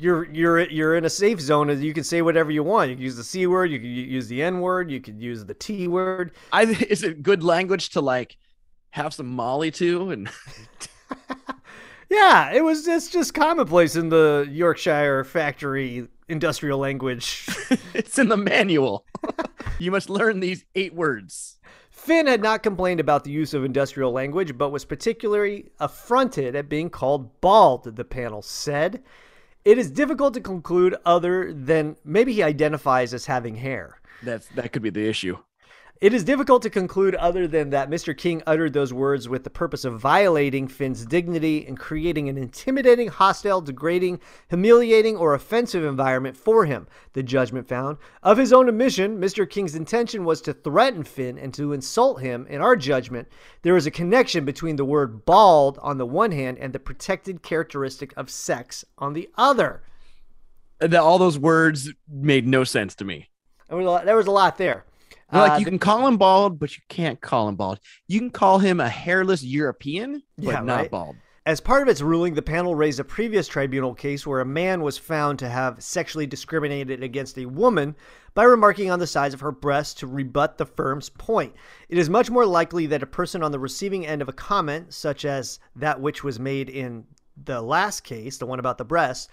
you're 0.00 0.28
you're 0.32 0.60
you're 0.68 0.96
in 0.96 1.04
a 1.04 1.10
safe 1.10 1.40
zone. 1.40 1.70
and 1.70 1.82
You 1.84 1.94
can 1.94 2.02
say 2.02 2.20
whatever 2.20 2.50
you 2.50 2.64
want. 2.64 2.90
You 2.90 2.96
can 2.96 3.04
use 3.04 3.16
the 3.16 3.22
c 3.22 3.46
word. 3.46 3.70
You 3.70 3.78
can 3.78 3.88
use 3.88 4.26
the 4.26 4.42
n 4.42 4.60
word. 4.60 4.90
You 4.90 5.00
could 5.00 5.20
use 5.20 5.44
the 5.44 5.54
t 5.54 5.86
word. 5.86 6.32
I 6.52 6.62
is 6.88 7.04
it 7.04 7.22
good 7.22 7.44
language 7.44 7.90
to 7.90 8.00
like 8.00 8.38
have 8.90 9.14
some 9.14 9.28
Molly 9.28 9.70
to 9.70 10.10
and 10.10 10.28
Yeah, 12.12 12.52
it 12.52 12.62
was. 12.62 12.86
It's 12.86 13.08
just 13.08 13.32
commonplace 13.32 13.96
in 13.96 14.10
the 14.10 14.46
Yorkshire 14.50 15.24
factory 15.24 16.08
industrial 16.28 16.78
language. 16.78 17.48
it's 17.94 18.18
in 18.18 18.28
the 18.28 18.36
manual. 18.36 19.06
you 19.78 19.90
must 19.90 20.10
learn 20.10 20.40
these 20.40 20.66
eight 20.74 20.92
words. 20.94 21.58
Finn 21.90 22.26
had 22.26 22.42
not 22.42 22.62
complained 22.62 23.00
about 23.00 23.24
the 23.24 23.30
use 23.30 23.54
of 23.54 23.64
industrial 23.64 24.12
language, 24.12 24.58
but 24.58 24.68
was 24.68 24.84
particularly 24.84 25.70
affronted 25.80 26.54
at 26.54 26.68
being 26.68 26.90
called 26.90 27.40
bald, 27.40 27.84
the 27.96 28.04
panel 28.04 28.42
said. 28.42 29.02
It 29.64 29.78
is 29.78 29.90
difficult 29.90 30.34
to 30.34 30.40
conclude 30.42 30.94
other 31.06 31.50
than 31.54 31.96
maybe 32.04 32.34
he 32.34 32.42
identifies 32.42 33.14
as 33.14 33.24
having 33.24 33.54
hair. 33.54 34.02
That's 34.22 34.48
that 34.48 34.72
could 34.72 34.82
be 34.82 34.90
the 34.90 35.08
issue. 35.08 35.38
It 36.02 36.12
is 36.12 36.24
difficult 36.24 36.62
to 36.62 36.70
conclude 36.70 37.14
other 37.14 37.46
than 37.46 37.70
that 37.70 37.88
Mr. 37.88 38.16
King 38.18 38.42
uttered 38.44 38.72
those 38.72 38.92
words 38.92 39.28
with 39.28 39.44
the 39.44 39.50
purpose 39.50 39.84
of 39.84 40.00
violating 40.00 40.66
Finn's 40.66 41.06
dignity 41.06 41.64
and 41.64 41.78
creating 41.78 42.28
an 42.28 42.36
intimidating, 42.36 43.06
hostile, 43.06 43.60
degrading, 43.60 44.18
humiliating, 44.48 45.16
or 45.16 45.32
offensive 45.32 45.84
environment 45.84 46.36
for 46.36 46.64
him, 46.64 46.88
the 47.12 47.22
judgment 47.22 47.68
found. 47.68 47.98
Of 48.20 48.36
his 48.36 48.52
own 48.52 48.68
admission, 48.68 49.20
Mr. 49.20 49.48
King's 49.48 49.76
intention 49.76 50.24
was 50.24 50.40
to 50.40 50.52
threaten 50.52 51.04
Finn 51.04 51.38
and 51.38 51.54
to 51.54 51.72
insult 51.72 52.20
him. 52.20 52.48
In 52.48 52.60
our 52.60 52.74
judgment, 52.74 53.28
there 53.62 53.76
is 53.76 53.86
a 53.86 53.92
connection 53.92 54.44
between 54.44 54.74
the 54.74 54.84
word 54.84 55.24
bald 55.24 55.78
on 55.82 55.98
the 55.98 56.04
one 56.06 56.32
hand 56.32 56.58
and 56.58 56.72
the 56.72 56.80
protected 56.80 57.44
characteristic 57.44 58.12
of 58.16 58.28
sex 58.28 58.84
on 58.98 59.12
the 59.12 59.30
other. 59.36 59.84
All 60.80 61.18
those 61.18 61.38
words 61.38 61.92
made 62.10 62.48
no 62.48 62.64
sense 62.64 62.96
to 62.96 63.04
me. 63.04 63.28
There 63.68 63.78
was 63.78 64.26
a 64.26 64.32
lot, 64.32 64.58
there 64.58 64.84
was 65.32 65.38
a 65.40 65.40
lot 65.40 65.48
there. 65.48 65.48
They're 65.48 65.48
like 65.48 65.52
Uh, 65.56 65.58
you 65.60 65.64
can 65.66 65.78
call 65.78 66.06
him 66.06 66.16
bald, 66.18 66.58
but 66.58 66.76
you 66.76 66.82
can't 66.88 67.20
call 67.20 67.48
him 67.48 67.56
bald. 67.56 67.80
You 68.08 68.20
can 68.20 68.30
call 68.30 68.58
him 68.58 68.80
a 68.80 68.88
hairless 68.88 69.42
European, 69.42 70.22
but 70.38 70.44
Yeah, 70.44 70.60
not 70.60 70.76
right. 70.76 70.90
bald. 70.90 71.16
As 71.44 71.60
part 71.60 71.82
of 71.82 71.88
its 71.88 72.00
ruling, 72.00 72.34
the 72.34 72.42
panel 72.42 72.76
raised 72.76 73.00
a 73.00 73.04
previous 73.04 73.48
tribunal 73.48 73.94
case 73.94 74.24
where 74.24 74.40
a 74.40 74.44
man 74.46 74.80
was 74.80 74.96
found 74.96 75.40
to 75.40 75.48
have 75.48 75.82
sexually 75.82 76.24
discriminated 76.24 77.02
against 77.02 77.36
a 77.36 77.46
woman 77.46 77.96
by 78.34 78.44
remarking 78.44 78.90
on 78.92 79.00
the 79.00 79.08
size 79.08 79.34
of 79.34 79.40
her 79.40 79.50
breasts 79.50 79.94
to 79.94 80.06
rebut 80.06 80.56
the 80.56 80.66
firm's 80.66 81.08
point. 81.08 81.52
It 81.88 81.98
is 81.98 82.08
much 82.08 82.30
more 82.30 82.46
likely 82.46 82.86
that 82.86 83.02
a 83.02 83.06
person 83.06 83.42
on 83.42 83.50
the 83.50 83.58
receiving 83.58 84.06
end 84.06 84.22
of 84.22 84.28
a 84.28 84.32
comment, 84.32 84.94
such 84.94 85.24
as 85.24 85.58
that 85.74 86.00
which 86.00 86.22
was 86.22 86.38
made 86.38 86.70
in 86.70 87.04
the 87.42 87.60
last 87.60 88.02
case, 88.02 88.38
the 88.38 88.46
one 88.46 88.60
about 88.60 88.78
the 88.78 88.84
breasts, 88.84 89.26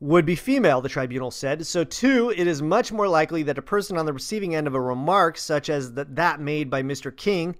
would 0.00 0.24
be 0.24 0.34
female, 0.34 0.80
the 0.80 0.88
tribunal 0.88 1.30
said. 1.30 1.66
So, 1.66 1.84
two, 1.84 2.32
it 2.34 2.46
is 2.46 2.62
much 2.62 2.90
more 2.90 3.06
likely 3.06 3.42
that 3.44 3.58
a 3.58 3.62
person 3.62 3.98
on 3.98 4.06
the 4.06 4.12
receiving 4.12 4.54
end 4.54 4.66
of 4.66 4.74
a 4.74 4.80
remark, 4.80 5.36
such 5.36 5.68
as 5.68 5.92
that, 5.94 6.16
that 6.16 6.40
made 6.40 6.70
by 6.70 6.82
Mr. 6.82 7.14
King, 7.14 7.56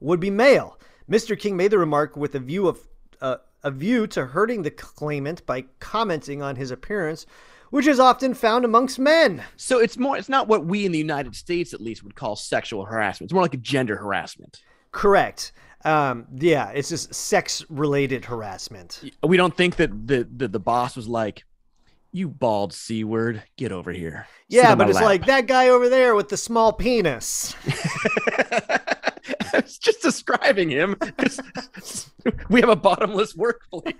would 0.00 0.20
be 0.20 0.30
male. 0.30 0.78
Mr. 1.08 1.38
King 1.38 1.56
made 1.56 1.70
the 1.70 1.78
remark 1.78 2.16
with 2.16 2.34
a 2.34 2.40
view 2.40 2.68
of 2.68 2.80
uh, 3.20 3.36
a 3.62 3.70
view 3.70 4.06
to 4.08 4.26
hurting 4.26 4.62
the 4.62 4.70
claimant 4.70 5.44
by 5.46 5.62
commenting 5.80 6.42
on 6.42 6.56
his 6.56 6.70
appearance, 6.70 7.26
which 7.70 7.86
is 7.86 8.00
often 8.00 8.34
found 8.34 8.64
amongst 8.64 8.98
men. 8.98 9.42
So 9.56 9.78
it's 9.78 9.96
more. 9.96 10.16
It's 10.16 10.28
not 10.28 10.48
what 10.48 10.66
we 10.66 10.84
in 10.84 10.92
the 10.92 10.98
United 10.98 11.34
States, 11.36 11.72
at 11.72 11.80
least, 11.80 12.02
would 12.02 12.14
call 12.14 12.36
sexual 12.36 12.84
harassment. 12.84 13.28
It's 13.28 13.34
more 13.34 13.42
like 13.42 13.54
a 13.54 13.58
gender 13.58 13.96
harassment. 13.96 14.62
Correct. 14.90 15.52
Um, 15.84 16.26
yeah, 16.34 16.70
it's 16.70 16.88
just 16.88 17.14
sex-related 17.14 18.24
harassment. 18.24 19.12
We 19.22 19.36
don't 19.36 19.56
think 19.56 19.76
that 19.76 20.08
the 20.08 20.28
the, 20.30 20.48
the 20.48 20.60
boss 20.60 20.96
was 20.96 21.08
like, 21.08 21.44
"You 22.18 22.28
bald 22.28 22.72
c 22.72 23.04
word, 23.04 23.44
get 23.56 23.70
over 23.70 23.92
here." 23.92 24.26
Sit 24.50 24.56
Yeah, 24.56 24.74
but 24.74 24.88
it's 24.88 24.96
lap." 24.96 25.04
like 25.04 25.26
that 25.26 25.46
guy 25.46 25.68
over 25.68 25.88
there 25.88 26.16
with 26.16 26.28
the 26.28 26.36
small 26.36 26.72
penis. 26.72 27.54
I 29.54 29.60
was 29.62 29.78
just 29.78 30.02
describing 30.02 30.68
him 30.68 30.96
we 32.50 32.60
have 32.60 32.70
a 32.70 32.76
bottomless 32.76 33.36
workplace. 33.36 33.94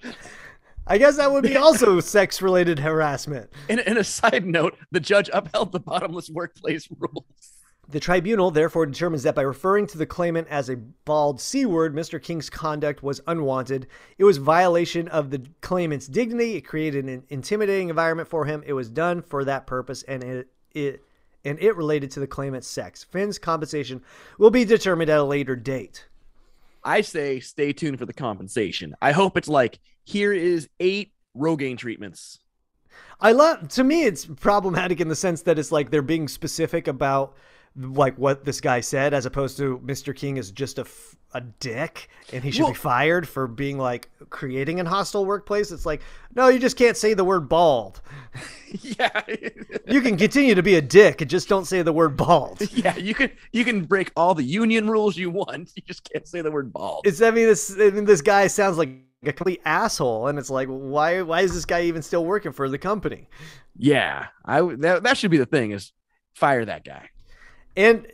I 0.86 0.96
guess 0.96 1.18
that 1.18 1.30
would 1.30 1.44
be 1.44 1.56
also 1.56 2.00
sex-related 2.00 2.78
harassment. 2.78 3.50
And, 3.68 3.80
and 3.80 3.98
a 3.98 4.04
side 4.04 4.46
note, 4.46 4.78
the 4.90 5.00
judge 5.00 5.28
upheld 5.32 5.72
the 5.72 5.80
bottomless 5.80 6.30
workplace 6.30 6.88
rules. 6.98 7.53
The 7.88 8.00
tribunal 8.00 8.50
therefore 8.50 8.86
determines 8.86 9.22
that 9.24 9.34
by 9.34 9.42
referring 9.42 9.86
to 9.88 9.98
the 9.98 10.06
claimant 10.06 10.48
as 10.48 10.68
a 10.68 10.76
bald 10.76 11.40
C 11.40 11.66
word, 11.66 11.94
Mr. 11.94 12.22
King's 12.22 12.48
conduct 12.48 13.02
was 13.02 13.20
unwanted. 13.26 13.86
It 14.18 14.24
was 14.24 14.38
violation 14.38 15.08
of 15.08 15.30
the 15.30 15.44
claimant's 15.60 16.06
dignity. 16.06 16.56
It 16.56 16.62
created 16.62 17.04
an 17.04 17.24
intimidating 17.28 17.90
environment 17.90 18.28
for 18.28 18.46
him. 18.46 18.62
It 18.66 18.72
was 18.72 18.88
done 18.88 19.22
for 19.22 19.44
that 19.44 19.66
purpose, 19.66 20.02
and 20.04 20.24
it 20.24 20.48
it 20.72 21.04
and 21.44 21.58
it 21.60 21.76
related 21.76 22.10
to 22.12 22.20
the 22.20 22.26
claimant's 22.26 22.68
sex. 22.68 23.04
Finn's 23.04 23.38
compensation 23.38 24.02
will 24.38 24.50
be 24.50 24.64
determined 24.64 25.10
at 25.10 25.18
a 25.18 25.24
later 25.24 25.54
date. 25.54 26.06
I 26.82 27.00
say 27.02 27.40
stay 27.40 27.72
tuned 27.72 27.98
for 27.98 28.06
the 28.06 28.12
compensation. 28.12 28.94
I 29.00 29.12
hope 29.12 29.36
it's 29.36 29.48
like 29.48 29.78
here 30.04 30.32
is 30.32 30.68
eight 30.80 31.12
Rogaine 31.36 31.78
treatments. 31.78 32.38
I 33.20 33.32
love 33.32 33.68
to 33.70 33.84
me 33.84 34.04
it's 34.04 34.26
problematic 34.26 35.00
in 35.00 35.08
the 35.08 35.16
sense 35.16 35.42
that 35.42 35.58
it's 35.58 35.72
like 35.72 35.90
they're 35.90 36.02
being 36.02 36.28
specific 36.28 36.86
about 36.86 37.34
like 37.76 38.16
what 38.16 38.44
this 38.44 38.60
guy 38.60 38.80
said 38.80 39.12
as 39.14 39.26
opposed 39.26 39.56
to 39.56 39.78
Mr. 39.84 40.14
King 40.14 40.36
is 40.36 40.50
just 40.52 40.78
a, 40.78 40.82
f- 40.82 41.16
a 41.32 41.40
dick 41.40 42.08
and 42.32 42.44
he 42.44 42.50
should 42.52 42.62
Well- 42.62 42.70
be 42.72 42.76
fired 42.78 43.26
for 43.28 43.48
being 43.48 43.78
like 43.78 44.08
creating 44.30 44.78
an 44.78 44.86
hostile 44.86 45.26
workplace. 45.26 45.72
It's 45.72 45.84
like, 45.84 46.00
no, 46.36 46.46
you 46.48 46.60
just 46.60 46.76
can't 46.76 46.96
say 46.96 47.14
the 47.14 47.24
word 47.24 47.48
bald. 47.48 48.00
yeah. 48.80 49.22
You 49.88 50.00
can 50.00 50.16
continue 50.16 50.54
to 50.54 50.62
be 50.62 50.76
a 50.76 50.82
dick 50.82 51.20
and 51.20 51.28
just 51.28 51.48
don't 51.48 51.64
say 51.64 51.82
the 51.82 51.92
word 51.92 52.16
bald. 52.16 52.60
yeah, 52.72 52.96
you 52.96 53.14
can 53.14 53.30
you 53.52 53.64
can 53.64 53.84
break 53.84 54.12
all 54.16 54.34
the 54.34 54.44
union 54.44 54.88
rules 54.88 55.16
you 55.16 55.30
want. 55.30 55.72
You 55.74 55.82
just 55.86 56.08
can't 56.10 56.26
say 56.28 56.40
the 56.42 56.50
word 56.52 56.72
bald. 56.72 57.06
It's 57.06 57.20
I 57.22 57.30
mean 57.32 57.46
this 57.46 57.74
I 57.78 57.90
mean, 57.90 58.04
this 58.04 58.20
guy 58.20 58.46
sounds 58.46 58.78
like 58.78 58.90
a 59.24 59.32
complete 59.32 59.62
asshole 59.64 60.28
and 60.28 60.38
it's 60.38 60.50
like 60.50 60.68
why 60.68 61.22
why 61.22 61.40
is 61.40 61.54
this 61.54 61.64
guy 61.64 61.82
even 61.82 62.02
still 62.02 62.24
working 62.24 62.52
for 62.52 62.68
the 62.68 62.78
company? 62.78 63.28
yeah. 63.76 64.26
I 64.44 64.60
that, 64.60 65.02
that 65.02 65.16
should 65.18 65.30
be 65.32 65.38
the 65.38 65.46
thing 65.46 65.72
is 65.72 65.92
fire 66.34 66.64
that 66.64 66.84
guy. 66.84 67.08
And 67.76 68.06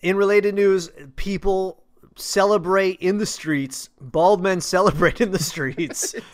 in 0.00 0.16
related 0.16 0.54
news, 0.54 0.90
people 1.16 1.84
celebrate 2.16 3.00
in 3.00 3.18
the 3.18 3.26
streets. 3.26 3.88
Bald 4.00 4.42
men 4.42 4.60
celebrate 4.60 5.20
in 5.20 5.30
the 5.32 5.42
streets. 5.42 6.14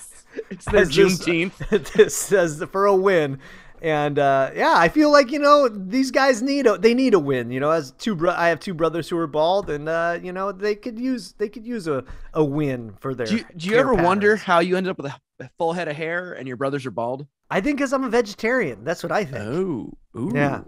It's 0.50 0.64
their 0.64 0.80
As 0.80 0.88
this- 0.88 1.20
Juneteenth. 1.20 1.92
this 1.92 2.16
says 2.16 2.60
for 2.72 2.86
a 2.86 2.96
win. 2.96 3.38
And 3.80 4.18
uh, 4.18 4.50
yeah, 4.56 4.74
I 4.76 4.88
feel 4.88 5.12
like 5.12 5.30
you 5.30 5.38
know 5.38 5.68
these 5.68 6.10
guys 6.10 6.42
need 6.42 6.66
a 6.66 6.76
they 6.76 6.92
need 6.92 7.14
a 7.14 7.20
win. 7.20 7.52
You 7.52 7.60
know, 7.60 7.70
as 7.70 7.92
two 7.98 8.16
bro- 8.16 8.34
I 8.34 8.48
have 8.48 8.58
two 8.58 8.74
brothers 8.74 9.08
who 9.08 9.16
are 9.18 9.28
bald, 9.28 9.70
and 9.70 9.88
uh, 9.88 10.18
you 10.20 10.32
know 10.32 10.50
they 10.50 10.74
could 10.74 10.98
use 10.98 11.34
they 11.38 11.48
could 11.48 11.64
use 11.64 11.86
a, 11.86 12.02
a 12.32 12.42
win 12.42 12.94
for 12.98 13.14
their. 13.14 13.26
Do 13.26 13.36
you, 13.36 13.44
do 13.56 13.68
you 13.68 13.76
ever 13.76 13.94
wonder 13.94 14.34
how 14.34 14.58
you 14.58 14.76
ended 14.76 14.90
up 14.90 14.96
with 14.96 15.12
a, 15.12 15.20
a 15.44 15.50
full 15.58 15.72
head 15.74 15.86
of 15.86 15.94
hair 15.94 16.32
and 16.32 16.48
your 16.48 16.56
brothers 16.56 16.84
are 16.86 16.90
bald? 16.90 17.26
I 17.50 17.60
think 17.60 17.76
because 17.76 17.92
I'm 17.92 18.02
a 18.04 18.08
vegetarian. 18.08 18.82
That's 18.84 19.02
what 19.04 19.12
I 19.12 19.24
think. 19.24 19.44
Oh, 19.44 19.92
ooh. 20.16 20.32
Yeah. 20.34 20.62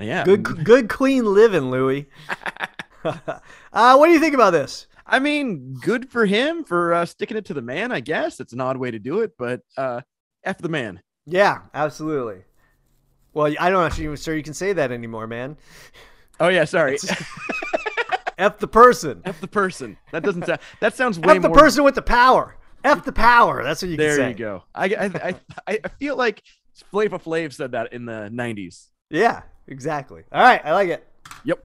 Yeah. 0.00 0.24
Good 0.24 0.64
good 0.64 0.88
clean 0.88 1.24
living, 1.24 1.70
Louis. 1.70 2.08
uh, 3.04 3.96
what 3.96 4.06
do 4.06 4.12
you 4.12 4.20
think 4.20 4.34
about 4.34 4.50
this? 4.50 4.86
I 5.06 5.18
mean, 5.18 5.74
good 5.74 6.10
for 6.10 6.24
him 6.24 6.64
for 6.64 6.94
uh, 6.94 7.04
sticking 7.04 7.36
it 7.36 7.44
to 7.46 7.54
the 7.54 7.62
man. 7.62 7.92
I 7.92 8.00
guess 8.00 8.40
it's 8.40 8.52
an 8.52 8.60
odd 8.60 8.78
way 8.78 8.90
to 8.90 8.98
do 8.98 9.20
it, 9.20 9.32
but 9.38 9.60
uh, 9.76 10.00
f 10.42 10.58
the 10.58 10.68
man. 10.68 11.02
Yeah, 11.26 11.62
absolutely. 11.74 12.44
Well, 13.34 13.52
I 13.58 13.70
don't 13.70 13.84
actually 13.84 14.04
even 14.04 14.16
sure 14.16 14.36
you 14.36 14.42
can 14.42 14.54
say 14.54 14.72
that 14.72 14.92
anymore, 14.92 15.26
man. 15.26 15.56
Oh 16.40 16.48
yeah, 16.48 16.64
sorry. 16.64 16.98
F 18.38 18.58
the 18.58 18.66
person. 18.66 19.22
f 19.24 19.40
the 19.40 19.46
person. 19.46 19.96
That 20.10 20.24
doesn't 20.24 20.44
sound. 20.46 20.58
That 20.80 20.96
sounds 20.96 21.20
way 21.20 21.36
F 21.36 21.42
the 21.42 21.48
more. 21.48 21.58
person 21.58 21.84
with 21.84 21.94
the 21.94 22.02
power. 22.02 22.56
F 22.82 23.04
the 23.04 23.12
power. 23.12 23.62
That's 23.62 23.80
what 23.80 23.90
you 23.90 23.96
can 23.96 24.02
say. 24.02 24.06
there 24.08 24.16
say. 24.16 24.28
you 24.30 24.34
go. 24.34 24.64
I, 24.74 24.84
I 24.86 25.34
I 25.68 25.78
I 25.84 25.88
feel 26.00 26.16
like 26.16 26.42
Flava 26.90 27.20
Flav 27.20 27.52
said 27.52 27.72
that 27.72 27.92
in 27.92 28.06
the 28.06 28.30
'90s. 28.32 28.88
Yeah, 29.08 29.42
exactly. 29.68 30.22
All 30.32 30.42
right, 30.42 30.60
I 30.64 30.72
like 30.72 30.88
it. 30.88 31.06
Yep. 31.44 31.64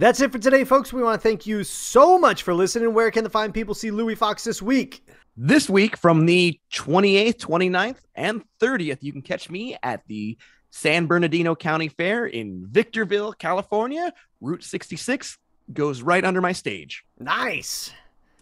That's 0.00 0.22
it 0.22 0.32
for 0.32 0.38
today, 0.38 0.64
folks. 0.64 0.94
We 0.94 1.02
want 1.02 1.20
to 1.20 1.28
thank 1.28 1.46
you 1.46 1.62
so 1.62 2.18
much 2.18 2.42
for 2.42 2.54
listening. 2.54 2.94
Where 2.94 3.10
can 3.10 3.22
the 3.22 3.28
fine 3.28 3.52
people 3.52 3.74
see 3.74 3.90
Louis 3.90 4.14
Fox 4.14 4.42
this 4.42 4.62
week? 4.62 5.06
This 5.36 5.68
week 5.68 5.94
from 5.94 6.24
the 6.24 6.58
28th, 6.72 7.36
29th, 7.36 7.98
and 8.14 8.42
30th, 8.62 9.02
you 9.02 9.12
can 9.12 9.20
catch 9.20 9.50
me 9.50 9.76
at 9.82 10.00
the 10.06 10.38
San 10.70 11.04
Bernardino 11.04 11.54
County 11.54 11.88
Fair 11.88 12.24
in 12.24 12.66
Victorville, 12.70 13.34
California. 13.34 14.10
Route 14.40 14.64
66 14.64 15.36
goes 15.72 16.02
right 16.02 16.24
under 16.24 16.40
my 16.40 16.52
stage. 16.52 17.04
Nice. 17.18 17.92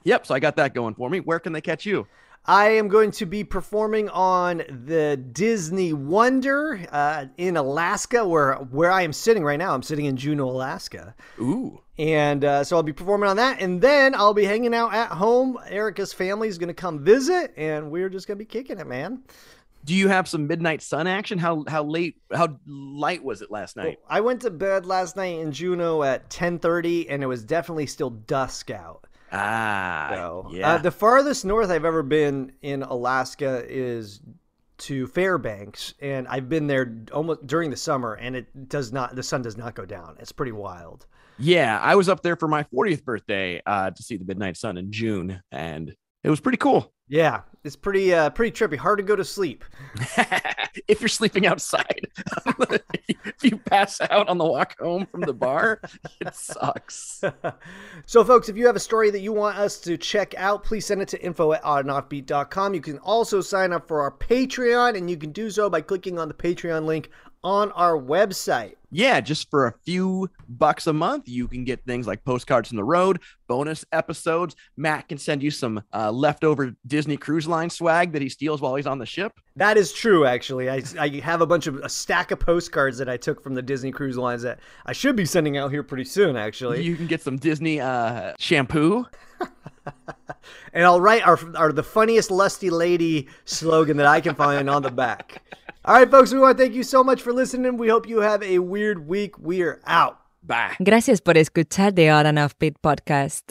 Yep, 0.05 0.27
so 0.27 0.35
I 0.35 0.39
got 0.39 0.57
that 0.57 0.75
going 0.75 0.95
for 0.95 1.11
me. 1.11 1.21
Where 1.21 1.39
can 1.39 1.53
they 1.53 1.61
catch 1.61 1.85
you? 1.85 2.07
I 2.49 2.71
am 2.71 2.89
going 2.89 3.11
to 3.11 3.27
be 3.27 3.45
performing 3.45 4.09
on 4.09 4.63
the 4.87 5.19
Disney 5.19 5.93
Wonder 5.93 6.81
uh, 6.91 7.27
in 7.37 7.59
Alaska, 7.59 8.27
where 8.27 8.55
where 8.55 8.91
I 8.91 9.03
am 9.03 9.13
sitting 9.13 9.45
right 9.45 9.59
now. 9.59 9.75
I'm 9.75 9.83
sitting 9.83 10.07
in 10.07 10.17
Juneau, 10.17 10.49
Alaska, 10.49 11.15
Ooh. 11.39 11.83
and 11.99 12.45
uh, 12.47 12.65
so 12.65 12.77
I'll 12.77 12.83
be 12.83 12.95
performing 12.95 13.29
on 13.29 13.37
that. 13.37 13.61
And 13.61 13.83
then 13.83 14.15
I'll 14.15 14.33
be 14.33 14.45
hanging 14.45 14.73
out 14.73 14.95
at 14.95 15.11
home. 15.11 15.59
Erica's 15.69 16.15
family 16.15 16.49
is 16.49 16.57
going 16.57 16.69
to 16.69 16.75
come 16.75 17.05
visit, 17.05 17.53
and 17.59 17.91
we're 17.91 18.09
just 18.09 18.27
going 18.27 18.39
to 18.39 18.43
be 18.43 18.49
kicking 18.49 18.79
it, 18.79 18.87
man. 18.87 19.25
Do 19.89 19.95
you 19.95 20.09
have 20.09 20.29
some 20.29 20.47
midnight 20.47 20.83
sun 20.83 21.07
action? 21.07 21.39
How 21.39 21.65
how 21.67 21.83
late 21.83 22.17
how 22.31 22.59
light 22.67 23.25
was 23.25 23.41
it 23.41 23.51
last 23.51 23.75
night? 23.75 23.97
I 24.07 24.21
went 24.21 24.43
to 24.43 24.51
bed 24.51 24.85
last 24.85 25.17
night 25.17 25.39
in 25.39 25.51
Juneau 25.51 26.03
at 26.03 26.29
10:30, 26.29 27.07
and 27.09 27.23
it 27.23 27.27
was 27.27 27.43
definitely 27.43 27.87
still 27.87 28.11
dusk 28.11 28.71
out. 28.71 29.07
Ah, 29.33 30.11
So, 30.13 30.49
yeah. 30.53 30.75
uh, 30.75 30.79
the 30.79 30.91
farthest 30.91 31.47
north 31.47 31.71
I've 31.71 31.87
ever 31.87 32.03
been 32.03 32.53
in 32.61 32.83
Alaska 32.83 33.65
is 33.67 34.21
to 34.79 35.07
Fairbanks, 35.07 35.95
and 36.01 36.29
I've 36.29 36.51
been 36.51 36.67
there 36.67 36.95
almost 37.13 37.47
during 37.47 37.71
the 37.71 37.77
summer, 37.77 38.13
and 38.13 38.37
it 38.37 38.69
does 38.69 38.93
not. 38.93 39.17
The 39.17 39.23
sun 39.23 39.41
does 39.41 39.57
not 39.57 39.75
go 39.75 39.87
down. 39.87 40.17
It's 40.21 40.33
pretty 40.33 40.53
wild. 40.53 41.07
yeah, 41.39 41.79
I 41.81 41.95
was 41.95 42.11
up 42.11 42.21
there 42.23 42.37
for 42.37 42.49
my 42.49 42.65
40th 42.65 43.05
birthday 43.05 43.63
uh, 43.65 43.91
to 43.91 44.03
see 44.03 44.19
the 44.19 44.25
midnight 44.27 44.59
sun 44.59 44.77
in 44.77 44.93
June, 44.93 45.41
and 45.51 45.95
it 46.25 46.31
was 46.31 46.41
pretty 46.41 46.59
cool. 46.59 46.93
Yeah, 47.11 47.41
it's 47.65 47.77
pretty 47.77 48.13
uh, 48.13 48.31
pretty 48.31 48.53
trippy. 48.53 48.77
Hard 48.77 48.99
to 48.99 49.03
go 49.03 49.17
to 49.17 49.25
sleep. 49.25 49.65
if 50.89 51.01
you're 51.01 51.09
sleeping 51.09 51.47
outside, 51.47 52.07
if 52.47 53.35
you 53.43 53.57
pass 53.57 53.99
out 54.11 54.29
on 54.29 54.37
the 54.37 54.45
walk 54.45 54.79
home 54.79 55.07
from 55.07 55.23
the 55.23 55.33
bar, 55.33 55.81
it 56.21 56.35
sucks. 56.35 57.25
so, 58.05 58.25
folks, 58.25 58.51
if 58.51 58.59
you 58.59 58.67
have 58.67 58.77
a 58.77 58.81
story 58.81 59.11
that 59.11 59.21
you 59.21 59.33
want 59.33 59.57
us 59.57 59.81
to 59.81 59.97
check 59.97 60.35
out, 60.37 60.65
please 60.65 60.85
send 60.85 61.01
it 61.01 61.09
to 61.09 61.23
info 61.23 61.53
at 61.53 61.63
oddandoffbeat.com. 61.63 62.75
You 62.75 62.83
can 62.83 62.99
also 62.99 63.41
sign 63.41 63.73
up 63.73 63.89
for 63.89 64.03
our 64.03 64.13
Patreon, 64.13 64.97
and 64.97 65.09
you 65.09 65.17
can 65.17 65.33
do 65.33 65.49
so 65.49 65.71
by 65.71 65.81
clicking 65.81 66.19
on 66.19 66.29
the 66.29 66.35
Patreon 66.35 66.85
link 66.85 67.11
on 67.43 67.73
our 67.73 67.99
website. 67.99 68.75
Yeah, 68.91 69.21
just 69.21 69.51
for 69.51 69.67
a 69.67 69.75
few 69.85 70.31
bucks 70.49 70.87
a 70.87 70.93
month, 70.93 71.29
you 71.29 71.47
can 71.47 71.65
get 71.65 71.85
things 71.85 72.07
like 72.07 72.25
postcards 72.25 72.69
from 72.69 72.77
the 72.77 72.85
road, 72.85 73.21
bonus 73.47 73.85
episodes. 73.93 74.57
Matt 74.79 75.09
can 75.09 75.19
send 75.19 75.43
you 75.43 75.51
some 75.51 75.83
uh, 75.93 76.11
leftover 76.11 76.75
Disney 76.87 77.19
Cruise 77.19 77.47
Line 77.47 77.69
swag 77.69 78.13
that 78.13 78.23
he 78.23 78.31
steals 78.31 78.63
while 78.63 78.75
he's 78.77 78.87
on 78.87 78.99
the 78.99 79.05
ship. 79.05 79.33
That 79.57 79.77
is 79.77 79.93
true, 79.93 80.25
actually. 80.25 80.71
I, 80.71 80.83
I 80.99 81.09
have 81.23 81.43
a 81.43 81.47
bunch 81.47 81.67
of 81.67 81.77
a 81.77 81.89
stack 81.89 82.31
of 82.31 82.41
postcards 82.41 82.97
that 82.99 83.11
I 83.11 83.19
took 83.19 83.43
from 83.43 83.55
the 83.55 83.63
Disney 83.63 83.93
Cruise 83.93 84.17
Lines 84.17 84.43
that 84.43 84.61
I 84.87 84.95
should 84.95 85.17
be 85.17 85.27
sending 85.27 85.59
out 85.59 85.71
here 85.71 85.83
pretty 85.83 86.05
soon, 86.05 86.37
actually. 86.37 86.83
You 86.83 86.97
can 86.97 87.07
get 87.07 87.21
some 87.21 87.37
Disney 87.37 87.81
uh, 87.81 88.33
shampoo. 88.39 89.07
And 90.73 90.85
I'll 90.85 91.01
write 91.01 91.27
our, 91.27 91.39
our 91.57 91.73
the 91.73 91.83
funniest 91.83 92.31
lusty 92.31 92.71
lady 92.71 93.29
slogan 93.45 93.97
that 93.97 94.07
I 94.07 94.21
can 94.21 94.35
find 94.35 94.69
on 94.71 94.83
the 94.83 94.91
back. 94.91 95.43
All 95.85 95.95
right, 95.95 96.11
folks, 96.11 96.33
we 96.33 96.39
want 96.39 96.59
to 96.59 96.65
thank 96.65 96.75
you 96.75 96.83
so 96.83 97.03
much 97.03 97.23
for 97.23 97.33
listening. 97.33 97.77
We 97.77 97.89
hope 97.89 98.09
you 98.09 98.19
have 98.19 98.43
a 98.43 98.59
weird 98.59 99.09
week. 99.09 99.39
We're 99.39 99.81
out. 99.87 100.21
Bye. 100.43 100.77
Gracias 100.79 101.21
por 101.21 101.35
escuchar 101.37 101.95
The 101.95 102.11
Odd 102.11 102.27
and 102.27 102.39
Offbeat 102.39 102.77
Podcast. 102.83 103.43